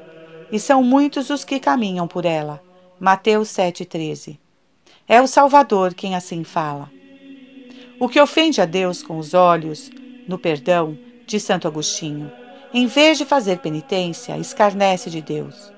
e 0.52 0.60
são 0.60 0.84
muitos 0.84 1.32
os 1.32 1.44
que 1.44 1.60
caminham 1.60 2.08
por 2.08 2.24
ela. 2.24 2.62
Mateus 3.04 3.48
7,13. 3.50 4.38
É 5.08 5.20
o 5.20 5.26
Salvador 5.26 5.96
quem 5.96 6.16
assim 6.16 6.44
fala. 6.44 6.88
O 8.00 8.08
que 8.08 8.22
ofende 8.22 8.62
a 8.62 8.66
Deus 8.66 9.02
com 9.02 9.18
os 9.18 9.34
olhos, 9.34 9.90
no 10.28 10.38
perdão, 10.38 10.96
de 11.26 11.40
Santo 11.40 11.68
Agostinho, 11.68 12.32
em 12.72 12.86
vez 12.86 13.18
de 13.18 13.26
fazer 13.26 13.58
penitência, 13.58 14.38
escarnece 14.38 15.10
de 15.10 15.20
Deus. 15.20 15.74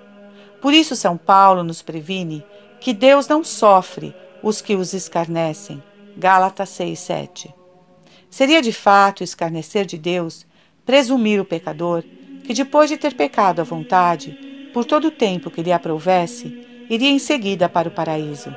Por 0.62 0.74
isso, 0.74 0.98
São 0.98 1.16
Paulo 1.16 1.64
nos 1.64 1.82
previne 1.82 2.44
que 2.82 2.92
Deus 2.92 3.26
não 3.26 3.42
sofre 3.42 4.14
os 4.44 4.60
que 4.60 4.76
os 4.76 4.94
escarnecem. 4.94 5.82
Gálatas 6.18 6.68
6, 6.72 7.00
7. 7.00 7.56
Seria 8.30 8.62
de 8.62 8.74
fato 8.74 9.24
escarnecer 9.24 9.86
de 9.86 9.98
Deus 9.98 10.46
presumir 10.86 11.40
o 11.40 11.46
pecador 11.46 12.04
que, 12.44 12.54
depois 12.54 12.90
de 12.90 12.98
ter 12.98 13.14
pecado 13.14 13.62
à 13.62 13.64
vontade, 13.64 14.70
por 14.74 14.84
todo 14.84 15.08
o 15.08 15.12
tempo 15.12 15.50
que 15.50 15.64
lhe 15.64 15.72
aprovesse, 15.72 16.73
iria 16.90 17.10
em 17.10 17.20
seguida 17.20 17.68
para 17.70 17.88
o 17.88 17.92
paraíso. 17.92 18.56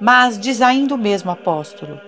Mas 0.00 0.38
diz 0.38 0.62
ainda 0.62 0.94
o 0.94 0.98
mesmo 0.98 1.30
apóstolo: 1.30 2.00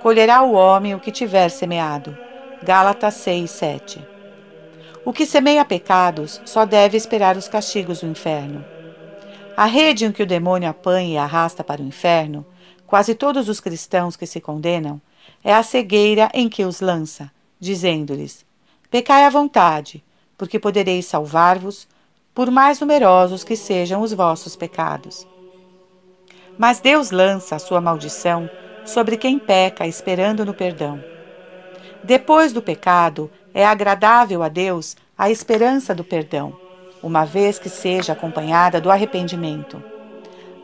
colherá 0.00 0.42
o 0.42 0.52
homem 0.52 0.94
o 0.94 1.00
que 1.00 1.10
tiver 1.10 1.50
semeado. 1.50 2.16
Gálatas 2.62 3.14
6, 3.14 3.50
7. 3.50 4.08
O 5.04 5.12
que 5.12 5.24
semeia 5.24 5.64
pecados 5.64 6.40
só 6.44 6.66
deve 6.66 6.96
esperar 6.96 7.36
os 7.36 7.48
castigos 7.48 8.00
do 8.00 8.06
inferno. 8.06 8.64
A 9.56 9.64
rede 9.64 10.04
em 10.04 10.12
que 10.12 10.22
o 10.22 10.26
demônio 10.26 10.68
apanha 10.68 11.14
e 11.14 11.18
arrasta 11.18 11.64
para 11.64 11.82
o 11.82 11.86
inferno, 11.86 12.46
quase 12.86 13.14
todos 13.14 13.48
os 13.48 13.60
cristãos 13.60 14.14
que 14.14 14.26
se 14.26 14.40
condenam, 14.40 15.00
é 15.42 15.54
a 15.54 15.62
cegueira 15.62 16.30
em 16.34 16.48
que 16.48 16.64
os 16.64 16.80
lança, 16.80 17.30
dizendo-lhes: 17.58 18.44
Pecai 18.90 19.24
à 19.24 19.30
vontade, 19.30 20.04
porque 20.36 20.58
podereis 20.58 21.06
salvar-vos, 21.06 21.88
por 22.34 22.50
mais 22.50 22.80
numerosos 22.80 23.44
que 23.44 23.56
sejam 23.56 24.02
os 24.02 24.12
vossos 24.12 24.56
pecados. 24.56 25.26
Mas 26.58 26.80
Deus 26.80 27.10
lança 27.10 27.56
a 27.56 27.58
sua 27.58 27.80
maldição 27.80 28.48
sobre 28.84 29.16
quem 29.16 29.38
peca 29.38 29.86
esperando 29.86 30.44
no 30.44 30.54
perdão. 30.54 31.02
Depois 32.02 32.52
do 32.52 32.62
pecado, 32.62 33.30
é 33.52 33.64
agradável 33.64 34.42
a 34.42 34.48
Deus 34.48 34.96
a 35.16 35.30
esperança 35.30 35.94
do 35.94 36.04
perdão, 36.04 36.56
uma 37.02 37.24
vez 37.24 37.58
que 37.58 37.68
seja 37.68 38.12
acompanhada 38.12 38.80
do 38.80 38.90
arrependimento. 38.90 39.82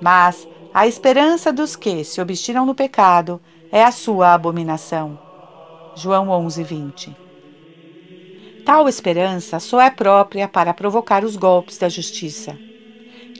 Mas 0.00 0.46
a 0.72 0.86
esperança 0.86 1.52
dos 1.52 1.74
que 1.76 2.04
se 2.04 2.20
obstinam 2.20 2.66
no 2.66 2.74
pecado 2.74 3.40
é 3.72 3.82
a 3.82 3.90
sua 3.90 4.32
abominação. 4.34 5.18
João 5.94 6.28
11, 6.28 6.62
20. 6.62 7.25
Tal 8.66 8.88
esperança 8.88 9.60
só 9.60 9.80
é 9.80 9.88
própria 9.90 10.48
para 10.48 10.74
provocar 10.74 11.24
os 11.24 11.36
golpes 11.36 11.78
da 11.78 11.88
justiça. 11.88 12.58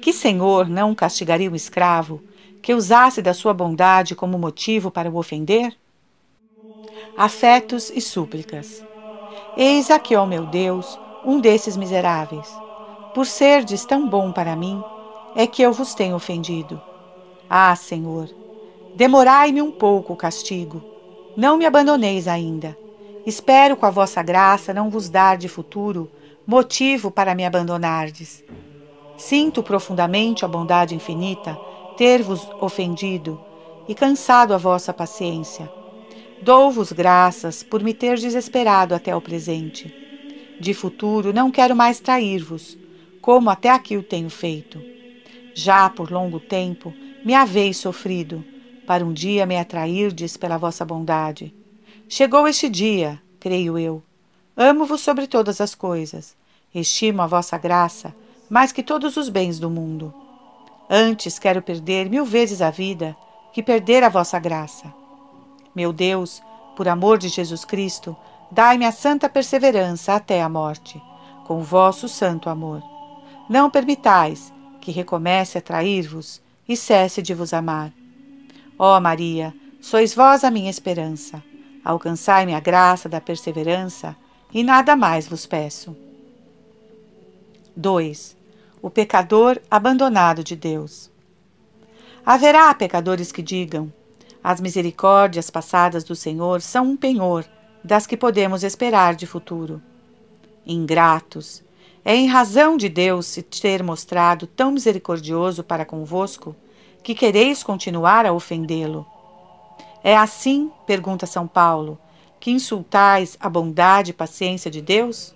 Que 0.01 0.13
senhor 0.13 0.69
não 0.69 0.95
castigaria 0.95 1.51
o 1.51 1.57
escravo 1.57 2.23
que 2.63 2.73
usasse 2.73 3.21
da 3.21 3.35
sua 3.35 3.53
bondade 3.53 4.15
como 4.15 4.39
motivo 4.39 4.89
para 4.89 5.11
o 5.11 5.17
ofender? 5.17 5.77
Afetos 7.17 7.91
e 7.91 8.01
súplicas. 8.01 8.85
Eis 9.57 9.91
aqui, 9.91 10.15
ó 10.15 10.25
meu 10.25 10.47
Deus, 10.47 10.97
um 11.25 11.41
desses 11.41 11.77
miseráveis. 11.77 12.49
Por 13.13 13.27
serdes 13.27 13.85
tão 13.85 14.09
bom 14.09 14.31
para 14.31 14.55
mim, 14.55 14.81
é 15.35 15.45
que 15.45 15.61
eu 15.61 15.73
vos 15.73 15.93
tenho 15.93 16.15
ofendido. 16.15 16.81
Ah, 17.51 17.75
Senhor, 17.75 18.31
demorai-me 18.95 19.61
um 19.61 19.73
pouco 19.73 20.13
o 20.13 20.17
castigo. 20.17 20.81
Não 21.37 21.57
me 21.57 21.67
abandoneis 21.67 22.29
ainda. 22.29 22.79
Espero 23.27 23.77
com 23.77 23.85
a 23.85 23.91
vossa 23.91 24.23
graça 24.23 24.73
não 24.73 24.89
vos 24.89 25.09
dar 25.09 25.37
de 25.37 25.49
futuro 25.49 26.09
motivo 26.47 27.11
para 27.11 27.35
me 27.35 27.45
abandonardes. 27.45 28.45
Sinto 29.19 29.65
profundamente 29.65 30.45
a 30.45 30.49
bondade 30.49 30.95
infinita 30.95 31.59
ter-vos 31.97 32.49
ofendido 32.61 33.41
e 33.89 33.97
cansado 33.97 34.55
a 34.55 34.57
vossa 34.57 34.95
paciência. 34.95 35.69
Dou-vos 36.41 36.93
graças 36.93 37.65
por 37.65 37.83
me 37.83 37.93
ter 37.93 38.17
desesperado 38.17 38.95
até 38.95 39.17
o 39.17 39.21
presente. 39.21 39.93
De 40.61 40.73
futuro 40.73 41.33
não 41.33 41.51
quero 41.51 41.75
mais 41.75 41.99
trair-vos, 41.99 42.79
como 43.21 43.51
até 43.51 43.71
aqui 43.71 43.97
o 43.97 44.05
tenho 44.05 44.31
feito. 44.31 44.81
Já 45.53 45.91
por 45.91 46.13
longo 46.13 46.39
tempo 46.39 46.95
me 47.25 47.35
haveis 47.35 47.79
sofrido, 47.79 48.45
para 48.87 49.05
um 49.05 49.13
dia 49.13 49.45
me 49.47 49.59
atrairdes 49.59 50.37
pela 50.37 50.57
vossa 50.57 50.85
bondade. 50.85 51.53
Chegou 52.09 52.47
este 52.47 52.69
dia, 52.69 53.21
creio 53.41 53.77
eu. 53.79 54.03
Amo-vos 54.57 55.01
sobre 55.01 55.27
todas 55.27 55.61
as 55.61 55.75
coisas. 55.75 56.37
Estimo 56.75 57.23
a 57.23 57.27
vossa 57.27 57.59
graça 57.59 58.15
mais 58.49 58.73
que 58.73 58.83
todos 58.83 59.17
os 59.17 59.29
bens 59.29 59.59
do 59.59 59.69
mundo. 59.69 60.15
Antes 60.89 61.39
quero 61.39 61.61
perder 61.61 62.09
mil 62.09 62.25
vezes 62.25 62.63
a 62.63 62.71
vida 62.71 63.17
que 63.53 63.63
perder 63.63 64.05
a 64.05 64.09
vossa 64.09 64.39
graça. 64.39 64.93
Meu 65.75 65.93
Deus, 65.93 66.41
por 66.77 66.87
amor 66.89 67.19
de 67.19 67.29
Jesus 67.29 67.65
Cristo, 67.65 68.17
dai-me 68.51 68.85
a 68.85 68.93
santa 68.93 69.29
perseverança 69.29 70.15
até 70.15 70.41
a 70.41 70.49
morte, 70.49 71.03
com 71.45 71.59
o 71.59 71.65
vosso 71.65 72.09
santo 72.09 72.49
amor. 72.49 72.83
Não 73.49 73.69
permitais 73.69 74.53
que 74.81 74.93
recomece 74.93 75.59
a 75.59 75.61
trair-vos 75.61 76.41
e 76.69 76.77
cesse 76.77 77.21
de 77.21 77.35
vos 77.35 77.53
amar. 77.53 77.93
Ó 78.79 79.01
Maria, 79.01 79.53
sois 79.81 80.15
vós 80.15 80.45
a 80.45 80.51
minha 80.51 80.71
esperança. 80.71 81.43
Alcançai-me 81.87 82.53
a 82.53 82.59
graça 82.59 83.09
da 83.09 83.21
perseverança 83.21 84.17
e 84.53 84.65
nada 84.65 84.97
mais 84.97 85.29
vos 85.29 85.47
peço. 85.47 85.97
2 87.77 88.35
o 88.83 88.91
pecador 88.91 89.61
abandonado 89.71 90.43
de 90.43 90.57
Deus. 90.57 91.11
Haverá 92.25 92.75
pecadores 92.75 93.31
que 93.31 93.41
digam: 93.41 93.93
as 94.43 94.61
misericórdias 94.61 95.49
passadas 95.49 96.03
do 96.03 96.17
Senhor 96.17 96.61
são 96.61 96.91
um 96.91 96.97
penhor 96.97 97.45
das 97.85 98.05
que 98.05 98.17
podemos 98.17 98.65
esperar 98.65 99.15
de 99.15 99.27
futuro. 99.27 99.81
Ingratos, 100.67 101.63
é 102.05 102.17
em 102.17 102.27
razão 102.27 102.77
de 102.77 102.89
Deus 102.89 103.27
se 103.27 103.43
ter 103.43 103.83
mostrado 103.85 104.47
tão 104.47 104.73
misericordioso 104.73 105.63
para 105.63 105.85
convosco 105.85 106.55
que 107.01 107.15
quereis 107.15 107.63
continuar 107.63 108.27
a 108.27 108.33
ofendê-lo. 108.33 109.07
É 110.07 110.17
assim, 110.17 110.71
pergunta 110.87 111.27
São 111.27 111.49
Paulo, 111.49 111.99
que 112.39 112.53
insultais 112.53 113.37
a 113.41 113.51
bondade 113.51 114.13
e 114.13 114.15
paciência 114.15 114.71
de 114.71 114.81
Deus? 114.81 115.35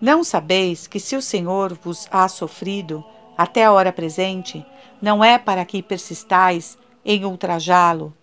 Não 0.00 0.24
sabeis 0.24 0.86
que 0.86 0.98
se 0.98 1.14
o 1.14 1.20
Senhor 1.20 1.74
vos 1.74 2.08
ha 2.10 2.26
sofrido 2.28 3.04
até 3.36 3.66
a 3.66 3.72
hora 3.72 3.92
presente, 3.92 4.64
não 5.02 5.22
é 5.22 5.38
para 5.38 5.66
que 5.66 5.82
persistais 5.82 6.78
em 7.04 7.26
ultrajá-lo, 7.26 8.14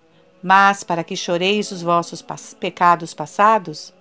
mas 0.42 0.84
para 0.84 1.04
que 1.04 1.16
choreis 1.16 1.70
os 1.70 1.84
vossos 1.84 2.26
pecados 2.60 3.14
passados? 3.14 3.94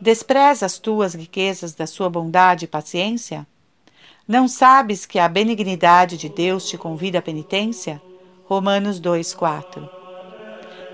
Despreza 0.00 0.64
as 0.64 0.78
tuas 0.78 1.12
riquezas 1.12 1.74
da 1.74 1.86
sua 1.86 2.08
bondade 2.08 2.64
e 2.64 2.68
paciência? 2.68 3.46
Não 4.26 4.48
sabes 4.48 5.04
que 5.04 5.18
a 5.18 5.28
benignidade 5.28 6.16
de 6.16 6.30
Deus 6.30 6.66
te 6.66 6.78
convida 6.78 7.18
à 7.18 7.22
penitência? 7.22 8.00
Romanos 8.46 8.98
2:4. 8.98 10.03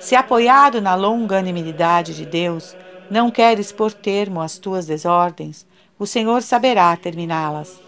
Se 0.00 0.16
apoiado 0.16 0.80
na 0.80 0.94
longanimidade 0.94 2.16
de 2.16 2.24
Deus, 2.24 2.74
não 3.10 3.30
queres 3.30 3.70
pôr 3.70 3.92
termo 3.92 4.40
às 4.40 4.56
tuas 4.56 4.86
desordens, 4.86 5.66
o 5.98 6.06
Senhor 6.06 6.42
saberá 6.42 6.96
terminá-las. 6.96 7.78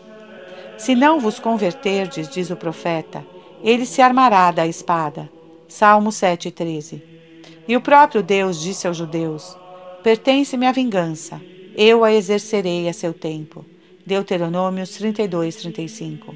Se 0.77 0.95
não 0.95 1.19
vos 1.19 1.39
converterdes, 1.39 2.29
diz 2.29 2.51
o 2.51 2.57
profeta, 2.57 3.25
ele 3.63 3.87
se 3.87 4.03
armará 4.03 4.51
da 4.51 4.67
espada. 4.67 5.31
Salmo 5.67 6.11
7,13. 6.11 7.03
E 7.67 7.75
o 7.77 7.81
próprio 7.81 8.23
Deus 8.23 8.61
disse 8.61 8.87
aos 8.87 8.97
judeus: 8.97 9.57
Pertence-me 10.03 10.67
a 10.67 10.73
vingança, 10.73 11.41
eu 11.75 12.05
a 12.05 12.13
exercerei 12.13 12.89
a 12.89 12.93
seu 12.93 13.15
tempo. 13.15 13.65
Deuteronômios 14.05 14.91
32, 14.91 15.57
35. 15.57 16.35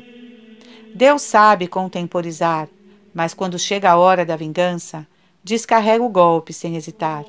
Deus 0.94 1.20
sabe 1.20 1.66
contemporizar, 1.66 2.68
mas 3.12 3.34
quando 3.34 3.58
chega 3.58 3.90
a 3.90 3.96
hora 3.96 4.24
da 4.24 4.36
vingança, 4.36 5.06
descarrega 5.46 6.02
o 6.02 6.08
golpe 6.08 6.52
sem 6.52 6.74
hesitar. 6.74 7.24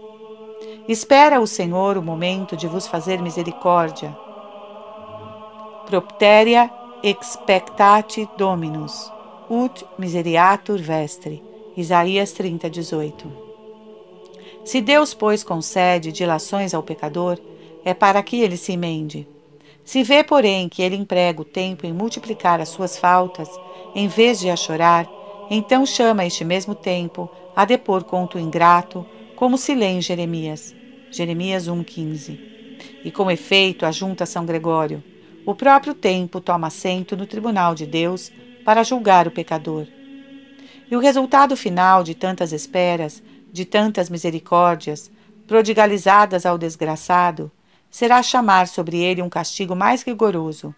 Espera 0.88 1.40
o 1.40 1.46
Senhor 1.46 2.00
o 2.00 2.02
momento 2.02 2.58
de 2.58 2.66
vos 2.66 2.88
fazer 2.88 3.22
misericórdia. 3.22 4.18
Propteria 5.86 6.68
expectate 7.04 8.28
Dominus, 8.36 9.12
ut 9.48 9.86
miseriatur 10.00 10.80
vestre. 10.80 11.44
Isaías 11.78 12.32
30, 12.32 12.68
18. 12.72 13.32
Se 14.66 14.82
Deus, 14.82 15.14
pois, 15.14 15.44
concede 15.44 16.12
dilações 16.12 16.74
ao 16.74 16.82
pecador, 16.82 17.38
é 17.86 17.94
para 17.94 18.24
que 18.24 18.42
ele 18.42 18.58
se 18.58 18.72
emende. 18.72 19.28
Se 19.86 20.02
vê, 20.02 20.24
porém, 20.24 20.68
que 20.68 20.82
ele 20.82 20.96
emprega 20.96 21.40
o 21.40 21.46
tempo 21.46 21.86
em 21.86 21.94
multiplicar 21.94 22.60
as 22.60 22.70
suas 22.70 22.98
faltas, 22.98 23.48
em 23.94 24.08
vez 24.08 24.40
de 24.40 24.50
a 24.50 24.56
chorar, 24.56 25.08
então 25.52 25.86
chama 25.86 26.26
este 26.26 26.44
mesmo 26.44 26.74
tempo 26.74 27.30
a 27.58 27.66
depor 27.66 28.04
conto 28.04 28.38
ingrato, 28.38 29.04
como 29.36 29.58
se 29.58 29.74
lê 29.74 29.88
em 29.88 30.00
Jeremias. 30.00 30.76
Jeremias 31.10 31.68
1,15. 31.68 32.40
E 33.04 33.10
com 33.10 33.32
efeito 33.32 33.84
ajunta 33.84 34.28
São 34.28 34.46
Gregório. 34.46 35.04
O 35.44 35.56
próprio 35.56 35.96
tempo 35.96 36.40
toma 36.40 36.68
assento 36.68 37.18
no 37.18 37.26
tribunal 37.26 37.74
de 37.74 37.88
Deus 37.88 38.32
para 38.64 38.84
julgar 38.84 39.28
o 39.28 39.32
pecador. 39.32 39.88
E 40.88 40.96
o 40.96 41.00
resultado 41.00 41.58
final 41.58 42.04
de 42.04 42.14
tantas 42.14 42.52
esperas, 42.52 43.24
de 43.52 43.66
tantas 43.66 44.08
misericórdias, 44.08 45.10
prodigalizadas 45.48 46.46
ao 46.46 46.60
desgraçado, 46.60 47.52
será 47.90 48.22
chamar 48.22 48.68
sobre 48.68 49.00
ele 49.00 49.24
um 49.24 49.30
castigo 49.30 49.76
mais 49.76 50.04
rigoroso, 50.04 50.76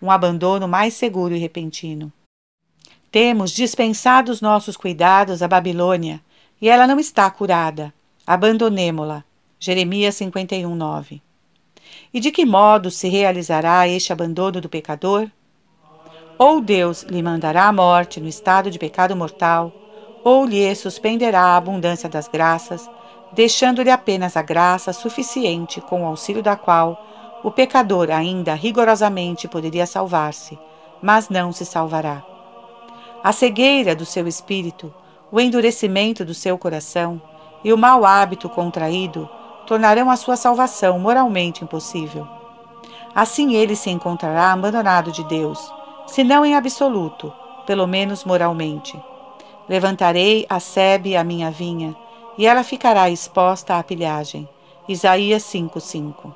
um 0.00 0.10
abandono 0.10 0.66
mais 0.66 0.94
seguro 0.94 1.34
e 1.34 1.38
repentino. 1.38 2.10
Temos 3.12 3.50
dispensado 3.50 4.32
os 4.32 4.40
nossos 4.40 4.74
cuidados 4.74 5.42
à 5.42 5.46
Babilônia, 5.46 6.18
e 6.58 6.66
ela 6.66 6.86
não 6.86 6.98
está 6.98 7.30
curada. 7.30 7.92
Abandonemo-la. 8.26 9.22
Jeremias 9.60 10.14
51, 10.14 10.74
9. 10.74 11.20
E 12.14 12.18
de 12.18 12.30
que 12.30 12.46
modo 12.46 12.90
se 12.90 13.10
realizará 13.10 13.86
este 13.86 14.14
abandono 14.14 14.62
do 14.62 14.68
pecador? 14.68 15.28
Ou 16.38 16.58
Deus 16.62 17.02
lhe 17.02 17.22
mandará 17.22 17.66
a 17.66 17.72
morte 17.72 18.18
no 18.18 18.28
estado 18.28 18.70
de 18.70 18.78
pecado 18.78 19.14
mortal, 19.14 19.70
ou 20.24 20.46
lhe 20.46 20.74
suspenderá 20.74 21.42
a 21.42 21.56
abundância 21.58 22.08
das 22.08 22.28
graças, 22.28 22.90
deixando-lhe 23.34 23.90
apenas 23.90 24.38
a 24.38 24.42
graça 24.42 24.90
suficiente 24.94 25.82
com 25.82 26.02
o 26.02 26.06
auxílio 26.06 26.42
da 26.42 26.56
qual 26.56 27.40
o 27.44 27.50
pecador 27.50 28.10
ainda 28.10 28.54
rigorosamente 28.54 29.46
poderia 29.46 29.84
salvar-se, 29.84 30.58
mas 31.02 31.28
não 31.28 31.52
se 31.52 31.66
salvará. 31.66 32.31
A 33.22 33.32
cegueira 33.32 33.94
do 33.94 34.04
seu 34.04 34.26
espírito, 34.26 34.92
o 35.30 35.40
endurecimento 35.40 36.24
do 36.24 36.34
seu 36.34 36.58
coração 36.58 37.22
e 37.62 37.72
o 37.72 37.78
mau 37.78 38.04
hábito 38.04 38.48
contraído 38.48 39.28
tornarão 39.66 40.10
a 40.10 40.16
sua 40.16 40.36
salvação 40.36 40.98
moralmente 40.98 41.62
impossível. 41.62 42.26
Assim 43.14 43.54
ele 43.54 43.76
se 43.76 43.90
encontrará 43.90 44.52
abandonado 44.52 45.12
de 45.12 45.22
Deus 45.24 45.72
se 46.06 46.24
não 46.24 46.44
em 46.44 46.54
absoluto, 46.54 47.32
pelo 47.64 47.86
menos 47.86 48.24
moralmente. 48.24 49.00
Levantarei 49.68 50.44
a 50.48 50.58
sebe 50.58 51.16
a 51.16 51.22
minha 51.22 51.50
vinha, 51.50 51.94
e 52.36 52.46
ela 52.46 52.64
ficará 52.64 53.08
exposta 53.08 53.78
à 53.78 53.82
pilhagem. 53.82 54.48
Isaías 54.88 55.44
5:5. 55.44 56.34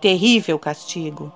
Terrível 0.00 0.58
castigo. 0.58 1.32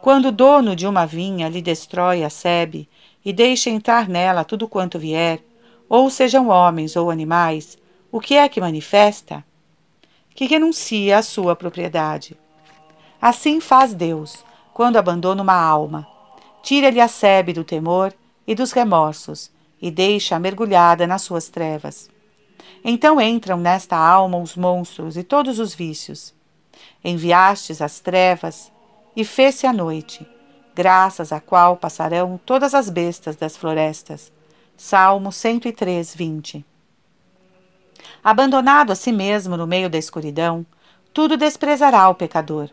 Quando 0.00 0.26
o 0.26 0.32
dono 0.32 0.76
de 0.76 0.86
uma 0.86 1.04
vinha 1.04 1.48
lhe 1.48 1.60
destrói 1.60 2.22
a 2.22 2.30
sebe 2.30 2.88
e 3.26 3.32
deixa 3.32 3.68
entrar 3.68 4.08
nela 4.08 4.44
tudo 4.44 4.68
quanto 4.68 4.98
vier, 4.98 5.42
ou 5.88 6.08
sejam 6.08 6.48
homens 6.48 6.96
ou 6.96 7.10
animais, 7.10 7.76
o 8.10 8.20
que 8.20 8.36
é 8.36 8.48
que 8.48 8.60
manifesta? 8.60 9.44
Que 10.34 10.46
renuncia 10.46 11.18
à 11.18 11.22
sua 11.22 11.54
propriedade. 11.54 12.38
Assim 13.20 13.60
faz 13.60 13.92
Deus, 13.92 14.44
quando 14.72 14.96
abandona 14.96 15.42
uma 15.42 15.60
alma 15.60 16.06
tira-lhe 16.66 17.00
a 17.00 17.06
sebe 17.06 17.52
do 17.52 17.62
temor 17.62 18.12
e 18.44 18.52
dos 18.52 18.72
remorsos 18.72 19.52
e 19.80 19.88
deixa-a 19.88 20.40
mergulhada 20.40 21.06
nas 21.06 21.22
suas 21.22 21.48
trevas. 21.48 22.10
Então 22.84 23.20
entram 23.20 23.56
nesta 23.56 23.96
alma 23.96 24.36
os 24.38 24.56
monstros 24.56 25.16
e 25.16 25.22
todos 25.22 25.60
os 25.60 25.72
vícios. 25.72 26.34
Enviastes 27.04 27.80
as 27.80 28.00
trevas 28.00 28.72
e 29.14 29.24
fez-se 29.24 29.64
a 29.64 29.72
noite, 29.72 30.26
graças 30.76 31.32
à 31.32 31.40
qual 31.40 31.74
passarão 31.74 32.38
todas 32.44 32.74
as 32.74 32.90
bestas 32.90 33.34
das 33.34 33.56
florestas. 33.56 34.30
Salmo 34.76 35.32
103, 35.32 36.14
20. 36.14 36.62
Abandonado 38.22 38.92
a 38.92 38.94
si 38.94 39.10
mesmo 39.10 39.56
no 39.56 39.66
meio 39.66 39.88
da 39.88 39.96
escuridão, 39.96 40.66
tudo 41.14 41.34
desprezará 41.34 42.06
o 42.10 42.14
pecador. 42.14 42.68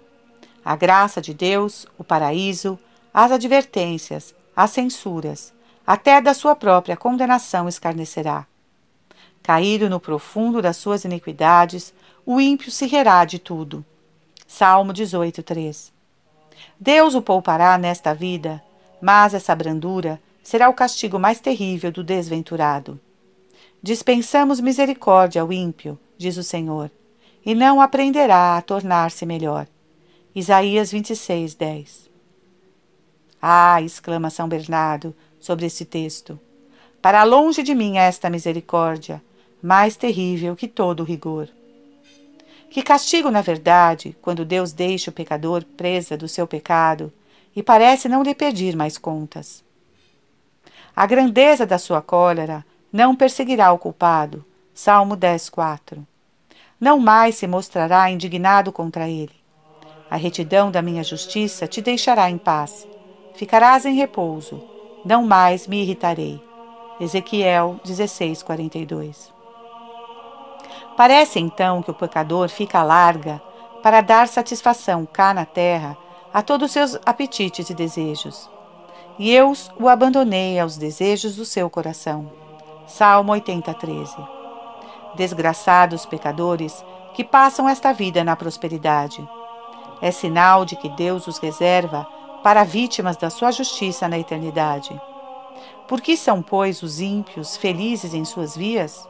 A 0.66 0.76
graça 0.76 1.22
de 1.22 1.34
Deus, 1.34 1.88
o 1.98 2.04
paraíso, 2.04 2.78
as 3.14 3.32
advertências, 3.32 4.36
as 4.54 4.72
censuras, 4.72 5.54
até 5.88 6.20
da 6.20 6.34
sua 6.34 6.58
própria 6.58 6.98
condenação 6.98 7.70
escarnecerá. 7.70 8.46
Caído 9.42 9.90
no 9.90 10.02
profundo 10.02 10.62
das 10.62 10.76
suas 10.76 11.06
iniquidades, 11.06 11.94
o 12.26 12.42
ímpio 12.42 12.70
se 12.70 12.86
rirá 12.86 13.24
de 13.24 13.40
tudo. 13.40 13.86
Salmo 14.46 14.92
18, 14.92 15.42
3. 15.42 15.93
Deus 16.80 17.16
o 17.16 17.22
poupará 17.22 17.78
nesta 17.78 18.14
vida, 18.14 18.62
mas 19.02 19.34
essa 19.34 19.56
brandura 19.56 20.20
será 20.42 20.70
o 20.70 20.74
castigo 20.74 21.18
mais 21.18 21.40
terrível 21.40 21.92
do 21.92 22.04
desventurado. 22.04 23.00
Dispensamos 23.82 24.60
misericórdia 24.60 25.42
ao 25.42 25.52
ímpio, 25.52 26.00
diz 26.18 26.38
o 26.38 26.44
Senhor, 26.44 26.90
e 27.46 27.54
não 27.54 27.82
aprenderá 27.82 28.58
a 28.58 28.62
tornar-se 28.62 29.26
melhor. 29.26 29.68
Isaías 30.36 30.92
26, 30.92 31.54
10. 31.54 32.10
Ah! 33.42 33.82
exclama 33.82 34.30
São 34.30 34.48
Bernardo 34.48 35.14
sobre 35.40 35.66
esse 35.66 35.84
texto. 35.84 36.40
Para 37.02 37.24
longe 37.24 37.62
de 37.62 37.76
mim 37.76 37.98
esta 37.98 38.30
misericórdia, 38.30 39.22
mais 39.62 39.98
terrível 39.98 40.56
que 40.56 40.68
todo 40.68 41.04
rigor. 41.04 41.50
Que 42.74 42.82
castigo, 42.82 43.30
na 43.30 43.42
verdade, 43.42 44.18
quando 44.20 44.44
Deus 44.44 44.74
deixa 44.74 45.12
o 45.12 45.14
pecador 45.14 45.64
presa 45.64 46.18
do 46.18 46.28
seu 46.28 46.48
pecado 46.48 47.14
e 47.56 47.62
parece 47.62 48.10
não 48.10 48.24
lhe 48.24 48.34
pedir 48.34 48.76
mais 48.76 48.98
contas. 48.98 49.64
A 50.96 51.06
grandeza 51.06 51.68
da 51.68 51.78
sua 51.78 52.02
cólera 52.02 52.66
não 52.92 53.16
perseguirá 53.16 53.72
o 53.72 53.78
culpado. 53.78 54.44
Salmo 54.74 55.16
10, 55.16 55.50
4. 55.52 56.08
Não 56.82 57.00
mais 57.00 57.36
se 57.36 57.46
mostrará 57.46 58.10
indignado 58.10 58.72
contra 58.72 59.08
ele. 59.08 59.36
A 60.10 60.16
retidão 60.16 60.72
da 60.72 60.82
minha 60.82 61.04
justiça 61.04 61.68
te 61.68 61.80
deixará 61.80 62.28
em 62.28 62.40
paz 62.40 62.88
ficarás 63.36 63.86
em 63.86 63.96
repouso, 63.96 64.64
não 65.04 65.26
mais 65.26 65.68
me 65.68 65.82
irritarei. 65.82 66.42
Ezequiel 67.00 67.80
16, 67.84 68.44
42. 68.44 69.33
Parece 70.96 71.40
então 71.40 71.82
que 71.82 71.92
o 71.92 71.94
pecador 71.94 72.50
fica 72.50 72.84
larga 72.84 73.42
para 73.82 74.02
dar 74.02 74.28
satisfação 74.28 75.06
cá 75.06 75.34
na 75.34 75.46
terra 75.46 75.98
a 76.34 76.42
todos 76.42 76.68
os 76.68 76.72
seus 76.72 77.00
apetites 77.06 77.70
e 77.70 77.74
desejos. 77.74 78.50
E 79.18 79.32
eu 79.32 79.54
o 79.80 79.88
abandonei 79.88 80.60
aos 80.60 80.78
desejos 80.78 81.36
do 81.36 81.46
seu 81.46 81.70
coração. 81.70 82.32
Salmo 82.88 83.32
80, 83.32 83.74
13. 83.74 84.16
Desgraçados 85.16 86.06
pecadores 86.06 86.84
que 87.14 87.24
passam 87.24 87.70
esta 87.70 87.94
vida 87.94 88.24
na 88.24 88.36
prosperidade. 88.36 89.28
É 90.02 90.12
sinal 90.12 90.66
de 90.66 90.76
que 90.76 90.90
Deus 90.90 91.28
os 91.28 91.38
reserva 91.38 92.08
para 92.44 92.64
vítimas 92.64 93.16
da 93.16 93.30
sua 93.30 93.52
justiça 93.52 94.08
na 94.08 94.20
eternidade. 94.20 95.00
Por 95.88 96.02
que 96.02 96.18
são, 96.18 96.42
pois, 96.42 96.82
os 96.82 97.00
ímpios 97.00 97.56
felizes 97.56 98.14
em 98.14 98.26
suas 98.26 98.58
vias? 98.58 99.08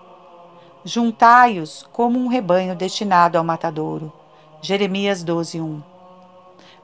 Juntai-os 0.86 1.88
como 1.94 2.20
um 2.20 2.28
rebanho 2.28 2.76
destinado 2.76 3.38
ao 3.38 3.44
matadouro. 3.44 4.12
Jeremias 4.62 5.24
12, 5.24 5.62
1. 5.62 5.82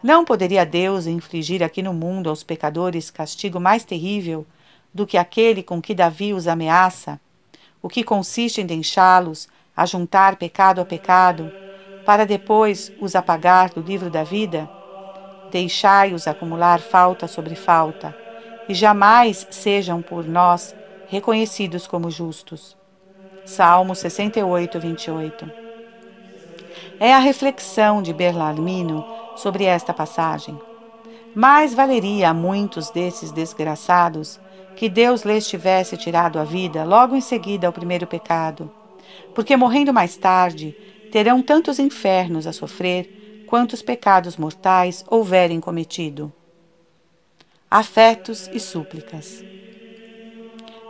Não 0.02 0.24
poderia 0.24 0.66
Deus 0.66 1.06
infligir 1.06 1.62
aqui 1.62 1.84
no 1.84 1.94
mundo 1.94 2.30
aos 2.30 2.42
pecadores 2.42 3.12
castigo 3.12 3.60
mais 3.60 3.84
terrível 3.84 4.48
do 4.94 5.06
que 5.06 5.18
aquele 5.18 5.62
com 5.62 5.82
que 5.82 5.94
Davi 5.94 6.34
os 6.34 6.48
ameaça, 6.48 7.20
o 7.82 7.90
que 7.90 8.02
consiste 8.02 8.62
em 8.62 8.66
deixá-los 8.66 9.50
ajuntar 9.76 10.38
pecado 10.38 10.80
a 10.80 10.86
pecado, 10.86 11.52
para 12.06 12.26
depois 12.26 12.94
os 13.02 13.18
apagar 13.18 13.70
do 13.70 13.82
livro 13.82 14.10
da 14.10 14.24
vida? 14.24 14.70
Deixai-os 15.52 16.26
acumular 16.26 16.80
falta 16.80 17.28
sobre 17.28 17.54
falta, 17.54 18.16
e 18.70 18.74
jamais 18.74 19.46
sejam 19.52 20.02
por 20.02 20.26
nós 20.26 20.74
reconhecidos 21.10 21.86
como 21.86 22.10
justos. 22.10 22.79
Salmo 23.50 23.96
68, 23.96 24.80
28. 24.80 25.52
É 27.00 27.12
a 27.12 27.18
reflexão 27.18 28.00
de 28.00 28.14
Berlarmino 28.14 29.04
sobre 29.36 29.64
esta 29.64 29.92
passagem. 29.92 30.58
Mais 31.34 31.74
valeria 31.74 32.30
a 32.30 32.34
muitos 32.34 32.92
desses 32.92 33.32
desgraçados 33.32 34.40
que 34.76 34.88
Deus 34.88 35.24
lhes 35.24 35.48
tivesse 35.48 35.98
tirado 35.98 36.38
a 36.38 36.44
vida 36.44 36.84
logo 36.84 37.16
em 37.16 37.22
seguida 37.22 37.66
ao 37.66 37.74
primeiro 37.74 38.06
pecado, 38.06 38.72
porque 39.34 39.58
morrendo 39.58 39.92
mais 39.92 40.16
tarde 40.16 40.78
terão 41.12 41.42
tantos 41.42 41.80
infernos 41.80 42.46
a 42.46 42.54
sofrer 42.54 43.46
quantos 43.48 43.82
pecados 43.82 44.38
mortais 44.38 45.04
houverem 45.10 45.60
cometido. 45.60 46.32
Afetos 47.70 48.48
e 48.54 48.60
súplicas. 48.60 49.44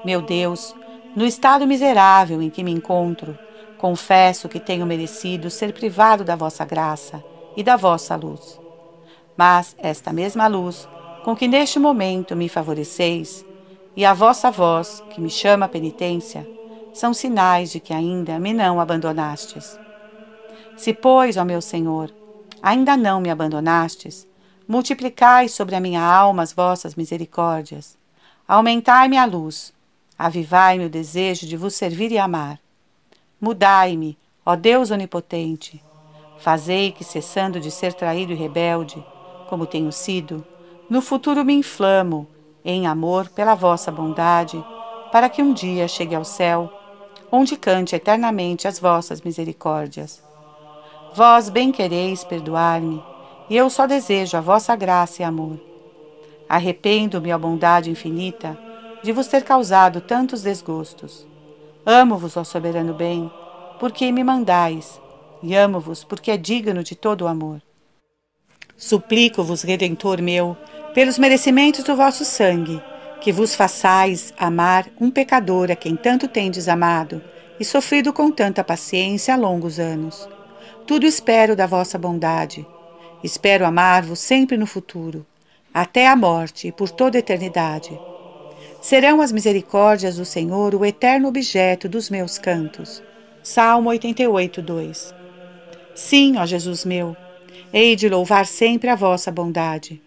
Meu 0.04 0.22
Deus, 0.22 0.76
no 1.20 1.26
estado 1.26 1.68
miserável 1.68 2.42
em 2.42 2.50
que 2.50 2.64
me 2.64 2.72
encontro, 2.72 3.38
confesso 3.78 4.48
que 4.48 4.58
tenho 4.58 4.86
merecido 4.86 5.50
ser 5.50 5.74
privado 5.74 6.24
da 6.24 6.34
vossa 6.34 6.64
graça 6.64 7.22
e 7.58 7.62
da 7.62 7.76
vossa 7.76 8.16
luz. 8.16 8.58
Mas 9.36 9.76
esta 9.80 10.14
mesma 10.14 10.48
luz, 10.48 10.88
com 11.26 11.36
que 11.36 11.46
neste 11.46 11.78
momento 11.78 12.38
me 12.38 12.48
favoreceis, 12.48 13.46
e 13.98 14.06
a 14.06 14.14
vossa 14.14 14.50
voz, 14.50 15.04
que 15.10 15.20
me 15.20 15.30
chama 15.30 15.68
penitência, 15.68 16.48
são 16.94 17.14
sinais 17.14 17.70
de 17.70 17.82
que 17.82 17.94
ainda 17.94 18.40
me 18.40 18.54
não 18.54 18.80
abandonastes. 18.80 19.78
Se, 20.78 20.94
pois, 20.94 21.36
ó 21.36 21.44
meu 21.44 21.62
Senhor, 21.62 22.14
ainda 22.64 22.96
não 22.96 23.20
me 23.20 23.30
abandonastes, 23.30 24.26
multiplicai 24.66 25.50
sobre 25.50 25.76
a 25.76 25.82
minha 25.82 26.02
alma 26.02 26.44
as 26.44 26.54
vossas 26.54 26.96
misericórdias, 26.96 27.98
aumentai-me 28.48 29.18
a 29.18 29.26
luz, 29.26 29.78
Avivai-me 30.20 30.84
o 30.84 30.90
desejo 30.90 31.48
de 31.48 31.56
vos 31.56 31.74
servir 31.74 32.12
e 32.12 32.18
amar. 32.18 32.60
Mudai-me, 33.40 34.18
ó 34.46 34.54
Deus 34.54 34.92
onipotente. 34.92 35.82
Fazei 36.40 36.92
que, 36.92 37.06
cessando 37.06 37.58
de 37.58 37.72
ser 37.72 37.94
traído 37.94 38.34
e 38.34 38.36
rebelde, 38.36 39.02
como 39.48 39.66
tenho 39.66 39.94
sido, 39.94 40.46
no 40.90 41.02
futuro 41.02 41.46
me 41.46 41.54
inflamo 41.54 42.28
em 42.66 42.86
amor 42.86 43.30
pela 43.30 43.56
vossa 43.56 43.90
bondade, 43.90 44.62
para 45.10 45.30
que 45.30 45.42
um 45.42 45.54
dia 45.54 45.88
chegue 45.88 46.14
ao 46.14 46.26
céu, 46.26 46.70
onde 47.32 47.56
cante 47.56 47.96
eternamente 47.96 48.68
as 48.68 48.78
vossas 48.78 49.22
misericórdias. 49.22 50.22
Vós 51.16 51.48
bem 51.48 51.72
quereis 51.72 52.26
perdoar-me, 52.26 53.02
e 53.50 53.56
eu 53.56 53.70
só 53.70 53.88
desejo 53.88 54.36
a 54.36 54.42
vossa 54.42 54.76
graça 54.76 55.22
e 55.22 55.26
amor. 55.26 55.58
Arrependo-me, 56.50 57.32
ó 57.32 57.38
bondade 57.38 57.90
infinita, 57.90 58.58
de 59.02 59.12
vos 59.12 59.28
ter 59.28 59.44
causado 59.44 60.02
tantos 60.02 60.42
desgostos. 60.42 61.26
Amo-vos, 61.86 62.36
ó 62.36 62.44
soberano 62.44 62.94
bem, 62.94 63.32
porque 63.80 64.12
me 64.12 64.24
mandais, 64.24 65.00
e 65.42 65.56
amo-vos 65.56 66.04
porque 66.04 66.32
é 66.32 66.38
digno 66.38 66.84
de 66.84 66.96
todo 66.96 67.22
o 67.22 67.28
amor. 67.28 67.62
Suplico-vos, 68.78 69.62
Redentor 69.62 70.22
meu, 70.22 70.56
pelos 70.94 71.18
merecimentos 71.18 71.84
do 71.84 71.96
vosso 71.96 72.26
sangue, 72.26 72.82
que 73.22 73.32
vos 73.32 73.56
façais 73.56 74.34
amar 74.38 74.88
um 75.00 75.10
pecador 75.10 75.72
a 75.72 75.76
quem 75.76 75.96
tanto 75.96 76.28
tendes 76.28 76.68
amado 76.68 77.22
e 77.60 77.66
sofrido 77.66 78.14
com 78.14 78.32
tanta 78.32 78.64
paciência 78.64 79.34
há 79.34 79.38
longos 79.38 79.80
anos. 79.80 80.28
Tudo 80.88 81.06
espero 81.06 81.56
da 81.56 81.68
vossa 81.68 81.98
bondade. 81.98 82.66
Espero 83.24 83.66
amar-vos 83.66 84.20
sempre 84.20 84.56
no 84.56 84.66
futuro, 84.66 85.26
até 85.74 86.08
a 86.08 86.16
morte 86.16 86.70
e 86.70 86.72
por 86.72 86.90
toda 86.90 87.18
a 87.18 87.20
eternidade 87.20 88.00
Serão 88.82 89.20
as 89.20 89.32
misericórdias 89.32 90.16
do 90.16 90.24
Senhor 90.24 90.74
o 90.74 90.86
eterno 90.86 91.28
objeto 91.28 91.90
dos 91.90 92.10
meus 92.10 92.38
cantos. 92.38 93.04
Salmo 93.44 93.90
88, 93.90 94.62
2 94.62 95.14
Sim, 95.94 96.38
ó 96.38 96.46
Jesus 96.46 96.86
meu, 96.86 97.16
hei 97.74 97.94
de 97.98 98.08
louvar 98.08 98.46
sempre 98.46 98.90
a 98.90 98.96
vossa 98.96 99.30
bondade. 99.30 100.02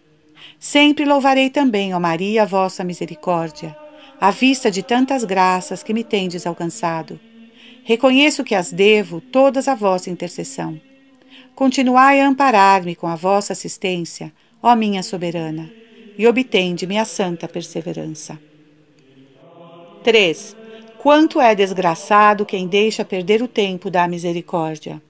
Sempre 0.59 1.05
louvarei 1.05 1.51
também, 1.51 1.93
ó 1.93 1.99
Maria, 1.99 2.43
a 2.43 2.45
vossa 2.45 2.83
misericórdia, 2.83 3.77
à 4.19 4.31
vista 4.31 4.71
de 4.71 4.81
tantas 4.81 5.23
graças 5.23 5.83
que 5.83 5.93
me 5.93 6.03
tendes 6.03 6.47
alcançado. 6.47 7.19
Reconheço 7.83 8.43
que 8.43 8.55
as 8.55 8.73
devo 8.73 9.21
todas 9.21 9.67
a 9.67 9.75
vossa 9.75 10.09
intercessão. 10.09 10.81
Continuai 11.53 12.19
a 12.19 12.27
amparar-me 12.27 12.95
com 12.95 13.05
a 13.05 13.15
vossa 13.15 13.53
assistência, 13.53 14.33
ó 14.63 14.75
minha 14.75 15.03
soberana, 15.03 15.71
e 16.17 16.25
obtende-me 16.25 16.97
a 16.97 17.05
santa 17.05 17.47
perseverança. 17.47 18.39
3. 20.03 20.57
Quanto 20.97 21.39
é 21.39 21.55
desgraçado 21.55 22.45
quem 22.45 22.67
deixa 22.67 23.05
perder 23.05 23.41
o 23.41 23.47
tempo 23.47 23.89
da 23.89 24.05
misericórdia. 24.05 25.01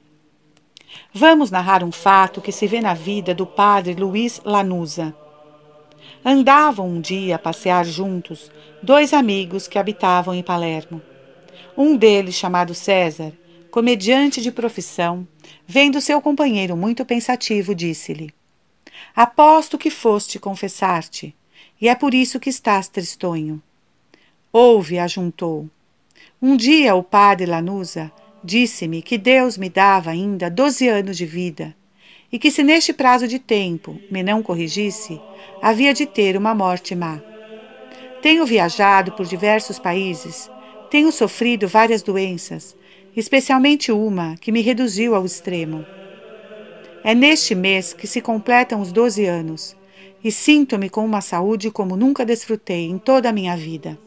Vamos 1.11 1.49
narrar 1.49 1.83
um 1.83 1.91
fato 1.91 2.39
que 2.39 2.51
se 2.51 2.67
vê 2.67 2.79
na 2.79 2.93
vida 2.93 3.33
do 3.33 3.45
padre 3.45 3.95
Luiz 3.95 4.39
Lanusa. 4.45 5.15
Andavam 6.23 6.87
um 6.87 7.01
dia 7.01 7.35
a 7.35 7.39
passear 7.39 7.83
juntos 7.85 8.51
dois 8.83 9.13
amigos 9.13 9.67
que 9.67 9.79
habitavam 9.79 10.35
em 10.35 10.43
Palermo. 10.43 11.01
Um 11.75 11.97
deles, 11.97 12.35
chamado 12.35 12.75
César, 12.75 13.33
comediante 13.71 14.41
de 14.41 14.51
profissão, 14.51 15.27
vendo 15.65 15.99
seu 15.99 16.21
companheiro 16.21 16.77
muito 16.77 17.03
pensativo, 17.03 17.73
disse-lhe: 17.73 18.31
Aposto 19.15 19.75
que 19.75 19.89
foste 19.89 20.37
confessar-te, 20.37 21.35
e 21.81 21.89
é 21.89 21.95
por 21.95 22.13
isso 22.13 22.39
que 22.39 22.49
estás 22.51 22.87
tristonho. 22.87 23.59
Ouve, 24.55 24.99
ajuntou. 24.99 25.67
Um 26.39 26.55
dia 26.55 26.93
o 26.93 27.01
padre 27.01 27.47
Lanusa 27.47 28.11
disse-me 28.43 29.01
que 29.01 29.17
Deus 29.17 29.57
me 29.57 29.67
dava 29.67 30.11
ainda 30.11 30.47
doze 30.47 30.87
anos 30.87 31.17
de 31.17 31.25
vida 31.25 31.75
e 32.31 32.37
que 32.37 32.51
se 32.51 32.61
neste 32.61 32.93
prazo 32.93 33.27
de 33.27 33.39
tempo 33.39 33.99
me 34.11 34.21
não 34.21 34.43
corrigisse, 34.43 35.19
havia 35.59 35.91
de 35.91 36.05
ter 36.05 36.37
uma 36.37 36.53
morte 36.53 36.93
má. 36.93 37.19
Tenho 38.21 38.45
viajado 38.45 39.13
por 39.13 39.25
diversos 39.25 39.79
países, 39.79 40.51
tenho 40.87 41.11
sofrido 41.11 41.67
várias 41.67 42.03
doenças, 42.03 42.77
especialmente 43.17 43.91
uma 43.91 44.35
que 44.39 44.51
me 44.51 44.61
reduziu 44.61 45.15
ao 45.15 45.25
extremo. 45.25 45.83
É 47.03 47.15
neste 47.15 47.55
mês 47.55 47.91
que 47.91 48.05
se 48.05 48.21
completam 48.21 48.81
os 48.81 48.91
doze 48.91 49.25
anos 49.25 49.75
e 50.23 50.31
sinto-me 50.31 50.91
com 50.91 51.03
uma 51.03 51.21
saúde 51.21 51.71
como 51.71 51.95
nunca 51.95 52.23
desfrutei 52.23 52.85
em 52.85 52.99
toda 52.99 53.29
a 53.29 53.33
minha 53.33 53.57
vida. 53.57 53.97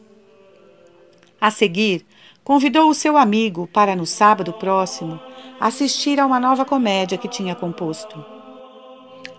A 1.39 1.51
seguir, 1.51 2.05
convidou 2.43 2.89
o 2.89 2.95
seu 2.95 3.15
amigo 3.17 3.67
para, 3.67 3.95
no 3.95 4.05
sábado 4.05 4.53
próximo, 4.53 5.19
assistir 5.59 6.19
a 6.19 6.25
uma 6.25 6.39
nova 6.39 6.65
comédia 6.65 7.17
que 7.17 7.27
tinha 7.27 7.53
composto. 7.53 8.23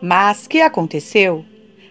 Mas 0.01 0.46
que 0.46 0.61
aconteceu? 0.61 1.44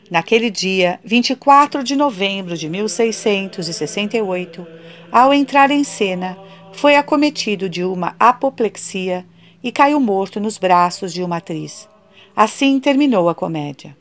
Naquele 0.09 0.49
dia, 0.49 0.99
24 1.03 1.83
de 1.83 1.95
novembro 1.95 2.55
de 2.55 2.69
1668, 2.69 4.65
ao 5.11 5.33
entrar 5.33 5.69
em 5.71 5.83
cena, 5.83 6.37
foi 6.71 6.95
acometido 6.95 7.67
de 7.67 7.83
uma 7.83 8.15
apoplexia 8.17 9.25
e 9.61 9.71
caiu 9.71 9.99
morto 9.99 10.39
nos 10.39 10.57
braços 10.57 11.11
de 11.11 11.21
uma 11.23 11.37
atriz. 11.37 11.89
Assim 12.35 12.79
terminou 12.79 13.27
a 13.27 13.35
comédia. 13.35 13.97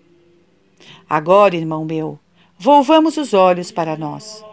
Agora, 1.08 1.56
irmão 1.56 1.84
meu, 1.84 2.18
volvamos 2.58 3.16
os 3.16 3.34
olhos 3.34 3.72
para 3.72 3.96
nós. 3.96 4.44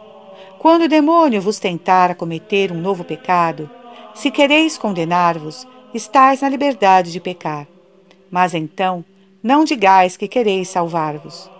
Quando 0.63 0.83
o 0.83 0.87
demônio 0.87 1.41
vos 1.41 1.59
tentar 1.59 2.15
cometer 2.15 2.71
um 2.71 2.79
novo 2.79 3.03
pecado, 3.03 3.69
se 4.15 4.31
quereis 4.31 4.77
condenar-vos, 4.77 5.67
estáis 5.93 6.39
na 6.39 6.47
liberdade 6.47 7.11
de 7.11 7.19
pecar. 7.19 7.67
Mas 8.31 8.53
então, 8.53 9.03
não 9.43 9.65
digais 9.65 10.15
que 10.15 10.25
quereis 10.25 10.69
salvar-vos. 10.69 11.51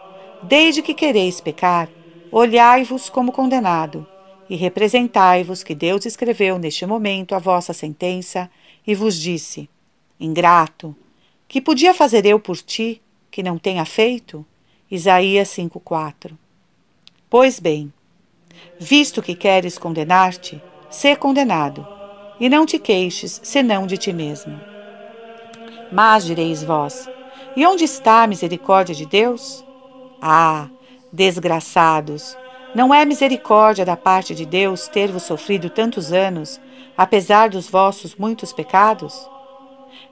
Desde 0.41 0.82
que 0.82 0.93
quereis 0.93 1.41
pecar, 1.41 1.89
olhai-vos 2.32 3.10
como 3.10 3.34
condenado, 3.34 4.08
e 4.49 4.56
representai-vos 4.56 5.64
que 5.64 5.76
Deus 5.76 6.06
escreveu 6.06 6.58
neste 6.58 6.86
momento 6.86 7.36
a 7.36 7.39
vossa 7.39 7.74
sentença 7.74 8.49
e 8.88 8.95
vos 8.95 9.20
disse: 9.20 9.70
Ingrato, 10.18 10.95
que 11.45 11.60
podia 11.60 11.93
fazer 11.93 12.26
eu 12.26 12.39
por 12.39 12.56
ti 12.56 13.01
que 13.30 13.43
não 13.43 13.58
tenha 13.58 13.84
feito? 13.84 14.45
Isaías 14.89 15.49
5:4. 15.49 16.38
Pois 17.30 17.60
bem, 17.60 17.91
Visto 18.86 19.21
que 19.21 19.34
queres 19.34 19.77
condenar-te, 19.77 20.61
sê 20.89 21.15
condenado, 21.15 21.88
e 22.38 22.49
não 22.49 22.65
te 22.65 22.77
queixes 22.77 23.39
senão 23.41 23.88
de 23.88 23.97
ti 23.97 24.11
mesmo. 24.11 24.59
Mas 25.89 26.25
direis 26.25 26.65
vós: 26.65 27.09
E 27.55 27.65
onde 27.65 27.86
está 27.86 28.23
a 28.23 28.27
misericórdia 28.27 28.93
de 28.93 29.05
Deus? 29.05 29.63
Ah, 30.21 30.67
desgraçados! 31.13 32.38
Não 32.75 32.93
é 32.93 33.05
misericórdia 33.05 33.86
da 33.86 33.95
parte 33.95 34.36
de 34.36 34.45
Deus 34.45 34.89
ter-vos 34.89 35.23
sofrido 35.23 35.69
tantos 35.69 36.11
anos, 36.11 36.59
apesar 36.97 37.47
dos 37.47 37.69
vossos 37.69 38.17
muitos 38.17 38.51
pecados? 38.51 39.15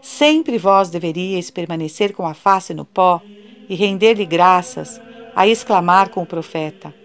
Sempre 0.02 0.58
vós 0.58 0.90
deveríeis 0.90 1.52
permanecer 1.52 2.14
com 2.14 2.26
a 2.26 2.34
face 2.34 2.74
no 2.74 2.86
pó 2.86 3.22
e 3.68 3.76
render-lhe 3.76 4.26
graças, 4.26 5.02
a 5.36 5.46
exclamar 5.46 6.08
com 6.08 6.24
o 6.24 6.26
profeta: 6.26 7.01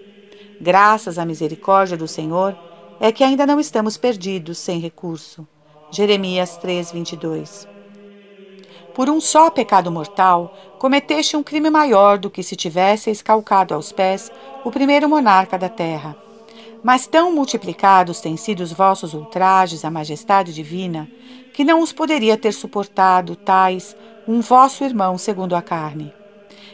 Graças 0.60 1.18
à 1.18 1.24
misericórdia 1.24 1.96
do 1.96 2.08
Senhor, 2.08 2.56
é 2.98 3.12
que 3.12 3.22
ainda 3.22 3.46
não 3.46 3.60
estamos 3.60 3.96
perdidos 3.96 4.58
sem 4.58 4.80
recurso. 4.80 5.46
Jeremias 5.90 6.56
3, 6.56 6.92
22. 6.92 7.68
Por 8.94 9.10
um 9.10 9.20
só 9.20 9.50
pecado 9.50 9.92
mortal, 9.92 10.56
cometeste 10.78 11.36
um 11.36 11.42
crime 11.42 11.68
maior 11.68 12.16
do 12.16 12.30
que 12.30 12.42
se 12.42 12.56
tivesse 12.56 13.10
escalcado 13.10 13.74
aos 13.74 13.92
pés 13.92 14.32
o 14.64 14.70
primeiro 14.70 15.08
monarca 15.08 15.58
da 15.58 15.68
terra. 15.68 16.16
Mas 16.82 17.06
tão 17.06 17.32
multiplicados 17.34 18.20
têm 18.20 18.36
sido 18.38 18.60
os 18.60 18.72
vossos 18.72 19.12
ultrajes 19.12 19.84
à 19.84 19.90
majestade 19.90 20.54
divina, 20.54 21.06
que 21.52 21.64
não 21.64 21.82
os 21.82 21.92
poderia 21.92 22.38
ter 22.38 22.52
suportado 22.52 23.36
tais 23.36 23.94
um 24.26 24.40
vosso 24.40 24.82
irmão 24.82 25.18
segundo 25.18 25.54
a 25.54 25.60
carne. 25.60 26.12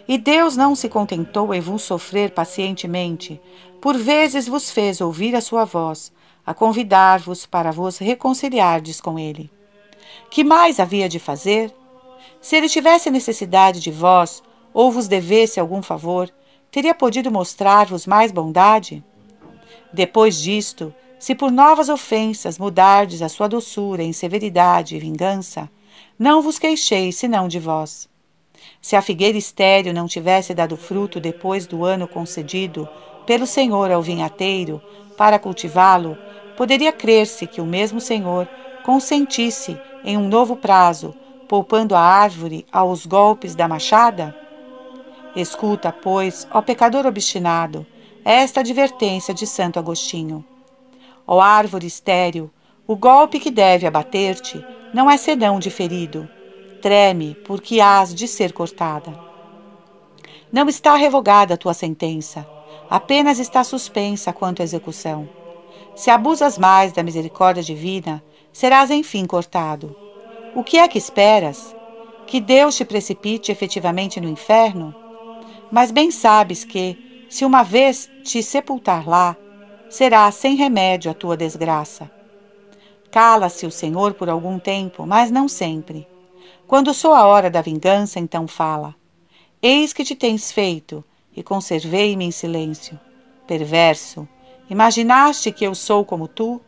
E 0.06 0.18
Deus 0.18 0.56
não 0.56 0.74
se 0.74 0.88
contentou 0.88 1.54
em 1.54 1.60
vos 1.60 1.82
sofrer 1.82 2.30
pacientemente, 2.30 3.40
por 3.82 3.98
vezes 3.98 4.46
vos 4.46 4.70
fez 4.70 5.00
ouvir 5.00 5.34
a 5.34 5.40
sua 5.40 5.64
voz, 5.64 6.12
a 6.46 6.54
convidar-vos 6.54 7.44
para 7.46 7.72
vos 7.72 7.98
reconciliardes 7.98 9.00
com 9.00 9.18
ele. 9.18 9.50
Que 10.30 10.44
mais 10.44 10.78
havia 10.78 11.08
de 11.08 11.18
fazer? 11.18 11.74
Se 12.40 12.54
ele 12.54 12.68
tivesse 12.68 13.10
necessidade 13.10 13.80
de 13.80 13.90
vós, 13.90 14.40
ou 14.72 14.92
vos 14.92 15.08
devesse 15.08 15.58
algum 15.58 15.82
favor, 15.82 16.30
teria 16.70 16.94
podido 16.94 17.28
mostrar-vos 17.28 18.06
mais 18.06 18.30
bondade? 18.30 19.02
Depois 19.92 20.40
disto, 20.40 20.94
se 21.18 21.34
por 21.34 21.50
novas 21.50 21.88
ofensas 21.88 22.58
mudardes 22.58 23.20
a 23.20 23.28
sua 23.28 23.48
doçura 23.48 24.04
em 24.04 24.12
severidade 24.12 24.94
e 24.94 25.00
vingança, 25.00 25.68
não 26.16 26.40
vos 26.40 26.56
queixeis 26.56 27.16
senão 27.16 27.48
de 27.48 27.58
vós. 27.58 28.08
Se 28.80 28.94
a 28.94 29.02
figueira 29.02 29.36
estéril 29.36 29.92
não 29.92 30.06
tivesse 30.06 30.54
dado 30.54 30.76
fruto 30.76 31.18
depois 31.18 31.66
do 31.66 31.84
ano 31.84 32.06
concedido 32.06 32.88
pelo 33.26 33.46
Senhor 33.46 33.90
ao 33.90 34.02
vinhateiro 34.02 34.82
para 35.16 35.38
cultivá-lo, 35.38 36.16
poderia 36.56 36.92
crer-se 36.92 37.46
que 37.46 37.60
o 37.60 37.66
mesmo 37.66 38.00
Senhor 38.00 38.48
consentisse 38.82 39.78
em 40.04 40.16
um 40.16 40.28
novo 40.28 40.56
prazo, 40.56 41.14
poupando 41.48 41.94
a 41.94 42.00
árvore 42.00 42.66
aos 42.72 43.06
golpes 43.06 43.54
da 43.54 43.68
machada? 43.68 44.36
Escuta, 45.36 45.92
pois, 45.92 46.46
ó 46.50 46.60
pecador 46.60 47.06
obstinado, 47.06 47.86
esta 48.24 48.60
advertência 48.60 49.32
de 49.32 49.46
Santo 49.46 49.78
Agostinho. 49.78 50.44
Ó 51.26 51.40
árvore 51.40 51.86
estéril, 51.86 52.50
o 52.86 52.96
golpe 52.96 53.38
que 53.38 53.50
deve 53.50 53.86
abater-te 53.86 54.64
não 54.92 55.10
é 55.10 55.16
senão 55.16 55.58
de 55.58 55.70
ferido. 55.70 56.28
Treme, 56.80 57.36
porque 57.44 57.80
hás 57.80 58.12
de 58.12 58.26
ser 58.26 58.52
cortada. 58.52 59.16
Não 60.50 60.68
está 60.68 60.96
revogada 60.96 61.54
a 61.54 61.56
tua 61.56 61.72
sentença 61.72 62.46
apenas 62.92 63.38
está 63.38 63.64
suspensa 63.64 64.34
quanto 64.34 64.60
à 64.60 64.64
execução. 64.64 65.26
Se 65.96 66.10
abusas 66.10 66.58
mais 66.58 66.92
da 66.92 67.02
misericórdia 67.02 67.62
divina, 67.62 68.22
serás 68.52 68.90
enfim 68.90 69.24
cortado. 69.24 69.96
O 70.54 70.62
que 70.62 70.76
é 70.76 70.86
que 70.86 70.98
esperas? 70.98 71.74
Que 72.26 72.38
Deus 72.38 72.76
te 72.76 72.84
precipite 72.84 73.50
efetivamente 73.50 74.20
no 74.20 74.28
inferno? 74.28 74.94
Mas 75.70 75.90
bem 75.90 76.10
sabes 76.10 76.64
que, 76.64 77.24
se 77.30 77.46
uma 77.46 77.62
vez 77.62 78.10
te 78.24 78.42
sepultar 78.42 79.08
lá, 79.08 79.38
será 79.88 80.30
sem 80.30 80.54
remédio 80.54 81.10
a 81.10 81.14
tua 81.14 81.34
desgraça. 81.34 82.10
Cala-se 83.10 83.64
o 83.64 83.70
Senhor 83.70 84.12
por 84.12 84.28
algum 84.28 84.58
tempo, 84.58 85.06
mas 85.06 85.30
não 85.30 85.48
sempre. 85.48 86.06
Quando 86.66 86.92
sou 86.92 87.14
a 87.14 87.24
hora 87.24 87.48
da 87.48 87.62
vingança, 87.62 88.20
então 88.20 88.46
fala. 88.46 88.94
Eis 89.62 89.94
que 89.94 90.04
te 90.04 90.14
tens 90.14 90.52
feito, 90.52 91.02
e 91.36 91.42
conservei-me 91.42 92.24
em 92.24 92.30
silêncio. 92.30 92.98
Perverso, 93.46 94.28
imaginaste 94.68 95.50
que 95.50 95.64
eu 95.64 95.74
sou 95.74 96.04
como 96.04 96.28
tu? 96.28 96.60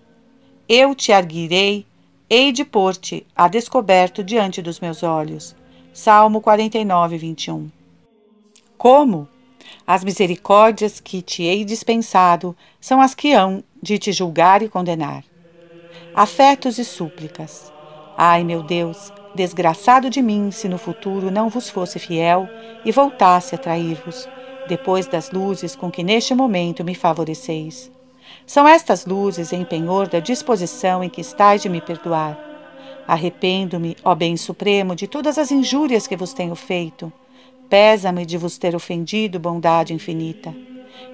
Eu 0.68 0.94
te 0.94 1.12
arguirei, 1.12 1.86
hei 2.28 2.50
de 2.50 2.64
pôr-te 2.64 3.26
a 3.36 3.48
descoberto 3.48 4.24
diante 4.24 4.62
dos 4.62 4.80
meus 4.80 5.02
olhos. 5.02 5.54
Salmo 5.92 6.40
49, 6.40 7.18
21. 7.18 7.70
Como? 8.76 9.28
As 9.86 10.02
misericórdias 10.02 11.00
que 11.00 11.22
te 11.22 11.42
hei 11.42 11.64
dispensado 11.64 12.56
são 12.80 13.00
as 13.00 13.14
que 13.14 13.32
hão 13.32 13.62
de 13.82 13.98
te 13.98 14.12
julgar 14.12 14.62
e 14.62 14.68
condenar. 14.68 15.24
Afetos 16.14 16.78
e 16.78 16.84
súplicas. 16.84 17.72
Ai, 18.16 18.44
meu 18.44 18.62
Deus, 18.62 19.12
desgraçado 19.34 20.08
de 20.08 20.22
mim 20.22 20.50
se 20.50 20.68
no 20.68 20.78
futuro 20.78 21.30
não 21.30 21.48
vos 21.48 21.68
fosse 21.68 21.98
fiel 21.98 22.48
e 22.84 22.92
voltasse 22.92 23.54
a 23.54 23.58
trair-vos 23.58 24.28
depois 24.68 25.06
das 25.06 25.30
luzes 25.30 25.76
com 25.76 25.90
que 25.90 26.02
neste 26.02 26.34
momento 26.34 26.84
me 26.84 26.94
favoreceis. 26.94 27.90
São 28.46 28.66
estas 28.66 29.06
luzes 29.06 29.52
em 29.52 29.64
penhor 29.64 30.08
da 30.08 30.20
disposição 30.20 31.02
em 31.02 31.08
que 31.08 31.20
estais 31.20 31.62
de 31.62 31.68
me 31.68 31.80
perdoar. 31.80 32.38
Arrependo-me, 33.06 33.96
ó 34.02 34.14
Bem 34.14 34.36
Supremo, 34.36 34.94
de 34.94 35.06
todas 35.06 35.38
as 35.38 35.50
injúrias 35.50 36.06
que 36.06 36.16
vos 36.16 36.32
tenho 36.32 36.54
feito. 36.54 37.12
Pesa-me 37.68 38.24
de 38.24 38.36
vos 38.38 38.58
ter 38.58 38.74
ofendido, 38.74 39.38
bondade 39.38 39.92
infinita. 39.92 40.54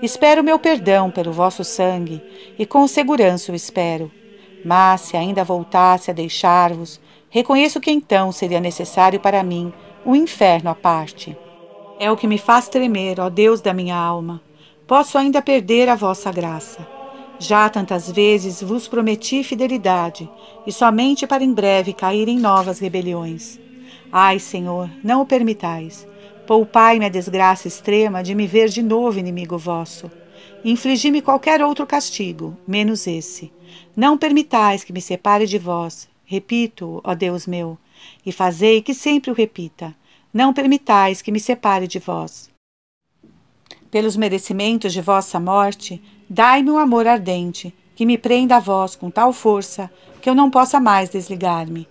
Espero 0.02 0.42
meu 0.42 0.58
perdão 0.58 1.10
pelo 1.10 1.32
vosso 1.32 1.64
sangue, 1.64 2.22
e 2.58 2.66
com 2.66 2.86
segurança 2.86 3.52
o 3.52 3.54
espero. 3.54 4.10
Mas, 4.64 5.02
se 5.02 5.16
ainda 5.16 5.44
voltasse 5.44 6.10
a 6.10 6.14
deixar-vos, 6.14 7.00
reconheço 7.28 7.80
que 7.80 7.90
então 7.90 8.30
seria 8.30 8.60
necessário 8.60 9.18
para 9.18 9.42
mim 9.42 9.72
um 10.04 10.14
inferno 10.14 10.70
à 10.70 10.74
parte. 10.74 11.36
É 12.02 12.10
o 12.10 12.16
que 12.16 12.26
me 12.26 12.38
faz 12.38 12.66
tremer, 12.66 13.20
ó 13.20 13.28
Deus 13.28 13.60
da 13.60 13.74
minha 13.74 13.94
alma. 13.94 14.40
Posso 14.86 15.18
ainda 15.18 15.42
perder 15.42 15.86
a 15.86 15.94
vossa 15.94 16.32
graça. 16.32 16.88
Já 17.38 17.68
tantas 17.68 18.10
vezes 18.10 18.62
vos 18.62 18.88
prometi 18.88 19.44
fidelidade, 19.44 20.26
e 20.66 20.72
somente 20.72 21.26
para 21.26 21.44
em 21.44 21.52
breve 21.52 21.92
cair 21.92 22.26
em 22.26 22.38
novas 22.38 22.78
rebeliões. 22.78 23.60
Ai, 24.10 24.38
Senhor, 24.38 24.90
não 25.04 25.20
o 25.20 25.26
permitais. 25.26 26.08
Poupai-me 26.46 27.04
a 27.04 27.10
desgraça 27.10 27.68
extrema 27.68 28.22
de 28.22 28.34
me 28.34 28.46
ver 28.46 28.70
de 28.70 28.82
novo 28.82 29.18
inimigo 29.18 29.58
vosso. 29.58 30.10
Infligi-me 30.64 31.20
qualquer 31.20 31.62
outro 31.62 31.86
castigo, 31.86 32.56
menos 32.66 33.06
esse. 33.06 33.52
Não 33.94 34.16
permitais 34.16 34.82
que 34.82 34.92
me 34.92 35.02
separe 35.02 35.46
de 35.46 35.58
vós. 35.58 36.08
Repito, 36.24 37.02
ó 37.04 37.14
Deus 37.14 37.46
meu, 37.46 37.76
e 38.24 38.32
fazei 38.32 38.80
que 38.80 38.94
sempre 38.94 39.30
o 39.30 39.34
repita. 39.34 39.94
Não 40.32 40.52
permitais 40.52 41.20
que 41.20 41.32
me 41.32 41.40
separe 41.40 41.88
de 41.88 41.98
vós. 41.98 42.48
Pelos 43.90 44.16
merecimentos 44.16 44.92
de 44.92 45.00
vossa 45.00 45.40
morte, 45.40 46.00
dai-me 46.28 46.70
um 46.70 46.78
amor 46.78 47.08
ardente, 47.08 47.74
que 47.96 48.06
me 48.06 48.16
prenda 48.16 48.56
a 48.56 48.60
vós 48.60 48.94
com 48.94 49.10
tal 49.10 49.32
força 49.32 49.90
que 50.22 50.30
eu 50.30 50.34
não 50.34 50.48
possa 50.48 50.78
mais 50.78 51.10
desligar-me. 51.10 51.88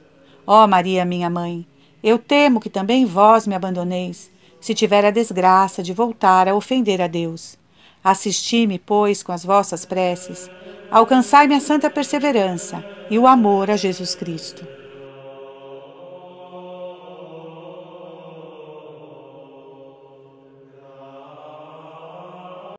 Ó 0.48 0.66
Maria, 0.66 1.04
minha 1.04 1.30
mãe, 1.30 1.68
eu 2.02 2.18
temo 2.18 2.62
que 2.62 2.70
também 2.70 3.06
vós 3.06 3.46
me 3.46 3.54
abandoneis, 3.54 4.32
se 4.62 4.74
tiver 4.74 5.04
a 5.04 5.12
desgraça 5.12 5.84
de 5.84 5.94
voltar 5.94 6.48
a 6.48 6.56
ofender 6.56 7.02
a 7.02 7.08
Deus. 7.08 7.58
Assisti-me, 8.02 8.80
pois, 8.80 9.22
com 9.22 9.34
as 9.34 9.44
vossas 9.44 9.84
preces, 9.84 10.50
alcançai-me 10.90 11.56
a 11.56 11.60
santa 11.60 11.90
perseverança 11.90 12.84
e 13.10 13.20
o 13.20 13.28
amor 13.28 13.70
a 13.70 13.76
Jesus 13.76 14.16
Cristo. 14.16 14.79